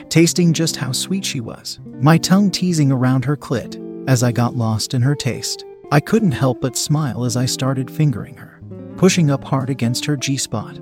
tasting 0.09 0.53
just 0.53 0.77
how 0.77 0.93
sweet 0.93 1.25
she 1.25 1.41
was, 1.41 1.79
my 2.01 2.19
tongue 2.19 2.51
teasing 2.51 2.93
around 2.93 3.25
her 3.25 3.37
clit 3.37 3.83
as 4.09 4.23
I 4.23 4.33
got 4.33 4.57
lost 4.57 4.95
in 4.95 5.03
her 5.03 5.15
taste. 5.15 5.65
I 5.91 6.01
couldn't 6.01 6.33
help 6.33 6.61
but 6.61 6.77
smile 6.77 7.25
as 7.25 7.37
I 7.37 7.47
started 7.47 7.91
fingering 7.91 8.37
her, 8.37 8.61
pushing 8.97 9.31
up 9.31 9.45
hard 9.45 9.71
against 9.71 10.05
her 10.07 10.17
G 10.17 10.37
spot. 10.37 10.79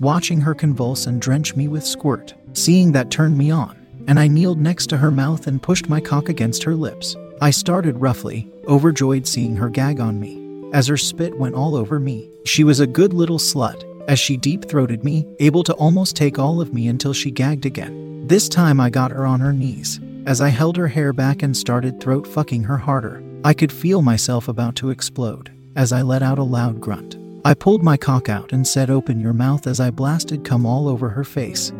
Watching 0.00 0.40
her 0.40 0.54
convulse 0.54 1.06
and 1.06 1.20
drench 1.20 1.56
me 1.56 1.68
with 1.68 1.84
squirt, 1.84 2.34
seeing 2.52 2.92
that 2.92 3.10
turned 3.10 3.36
me 3.36 3.50
on 3.50 3.78
and 4.08 4.18
I 4.18 4.26
kneeled 4.26 4.58
next 4.58 4.86
to 4.88 4.96
her 4.96 5.10
mouth 5.10 5.46
and 5.46 5.62
pushed 5.62 5.88
my 5.88 6.00
cock 6.00 6.30
against 6.30 6.62
her 6.64 6.74
lips. 6.74 7.14
I 7.42 7.50
started 7.50 8.00
roughly, 8.00 8.50
overjoyed 8.66 9.26
seeing 9.26 9.54
her 9.56 9.68
gag 9.68 10.00
on 10.00 10.18
me. 10.18 10.42
As 10.72 10.86
her 10.86 10.96
spit 10.96 11.38
went 11.38 11.54
all 11.54 11.76
over 11.76 12.00
me, 12.00 12.30
she 12.44 12.64
was 12.64 12.80
a 12.80 12.86
good 12.86 13.12
little 13.12 13.38
slut, 13.38 13.84
as 14.08 14.18
she 14.18 14.36
deep 14.36 14.64
throated 14.64 15.04
me, 15.04 15.26
able 15.38 15.62
to 15.62 15.74
almost 15.74 16.16
take 16.16 16.38
all 16.38 16.60
of 16.60 16.74
me 16.74 16.88
until 16.88 17.12
she 17.12 17.30
gagged 17.30 17.66
again. 17.66 18.26
This 18.26 18.48
time 18.48 18.80
I 18.80 18.90
got 18.90 19.12
her 19.12 19.24
on 19.24 19.40
her 19.40 19.52
knees. 19.52 20.00
As 20.26 20.40
I 20.40 20.48
held 20.48 20.76
her 20.76 20.88
hair 20.88 21.12
back 21.12 21.42
and 21.42 21.56
started 21.56 22.00
throat 22.00 22.26
fucking 22.26 22.64
her 22.64 22.78
harder, 22.78 23.22
I 23.44 23.54
could 23.54 23.70
feel 23.70 24.02
myself 24.02 24.48
about 24.48 24.74
to 24.76 24.90
explode 24.90 25.52
as 25.76 25.92
I 25.92 26.02
let 26.02 26.22
out 26.22 26.38
a 26.38 26.42
loud 26.42 26.80
grunt. 26.80 27.16
I 27.44 27.54
pulled 27.54 27.82
my 27.82 27.96
cock 27.96 28.28
out 28.28 28.52
and 28.52 28.66
said, 28.66 28.90
Open 28.90 29.20
your 29.20 29.32
mouth 29.32 29.66
as 29.66 29.78
I 29.78 29.90
blasted 29.90 30.44
cum 30.44 30.66
all 30.66 30.88
over 30.88 31.08
her 31.10 31.24
face. 31.24 31.70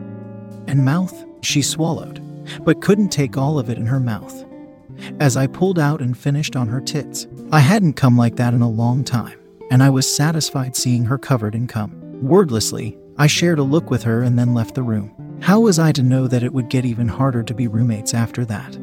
And 0.67 0.85
mouth? 0.85 1.25
She 1.43 1.62
swallowed, 1.62 2.23
but 2.64 2.81
couldn't 2.81 3.09
take 3.09 3.37
all 3.37 3.59
of 3.59 3.69
it 3.69 3.79
in 3.79 3.87
her 3.87 4.01
mouth. 4.01 4.45
As 5.21 5.37
I 5.37 5.47
pulled 5.47 5.79
out 5.79 6.01
and 6.01 6.17
finished 6.17 6.57
on 6.57 6.69
her 6.69 6.81
tits, 6.81 7.27
I 7.53 7.61
hadn't 7.61 7.95
come 7.95 8.17
like 8.17 8.37
that 8.37 8.55
in 8.55 8.62
a 8.62 8.71
long 8.71 9.05
time, 9.05 9.38
and 9.71 9.83
I 9.83 9.91
was 9.91 10.14
satisfied 10.14 10.77
seeing 10.77 11.05
her 11.05 11.19
covered 11.19 11.55
in 11.55 11.67
cum. 11.67 12.08
Wordlessly, 12.22 12.98
I 13.16 13.28
shared 13.28 13.61
a 13.61 13.62
look 13.62 13.90
with 13.90 14.02
her 14.02 14.22
and 14.22 14.38
then 14.38 14.52
left 14.52 14.74
the 14.74 14.83
room. 14.83 15.38
How 15.40 15.61
was 15.61 15.78
I 15.78 15.92
to 15.92 16.02
know 16.02 16.26
that 16.26 16.42
it 16.42 16.52
would 16.52 16.68
get 16.68 16.85
even 16.85 17.07
harder 17.07 17.44
to 17.44 17.54
be 17.54 17.68
roommates 17.68 18.12
after 18.12 18.44
that? 18.46 18.76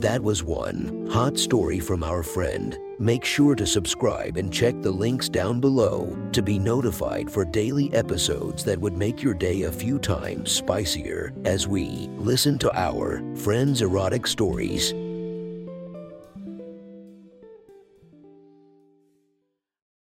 That 0.00 0.22
was 0.22 0.44
one 0.44 1.08
hot 1.10 1.38
story 1.38 1.80
from 1.80 2.04
our 2.04 2.22
friend. 2.22 2.78
Make 2.98 3.24
sure 3.24 3.54
to 3.54 3.66
subscribe 3.66 4.36
and 4.36 4.52
check 4.52 4.74
the 4.80 4.90
links 4.90 5.28
down 5.28 5.60
below 5.60 6.16
to 6.32 6.42
be 6.42 6.58
notified 6.58 7.30
for 7.30 7.44
daily 7.44 7.92
episodes 7.94 8.62
that 8.64 8.78
would 8.78 8.96
make 8.96 9.22
your 9.22 9.34
day 9.34 9.62
a 9.62 9.72
few 9.72 9.98
times 9.98 10.52
spicier 10.52 11.32
as 11.46 11.66
we 11.66 12.08
listen 12.16 12.58
to 12.58 12.78
our 12.78 13.22
friends' 13.34 13.82
erotic 13.82 14.26
stories 14.26 14.92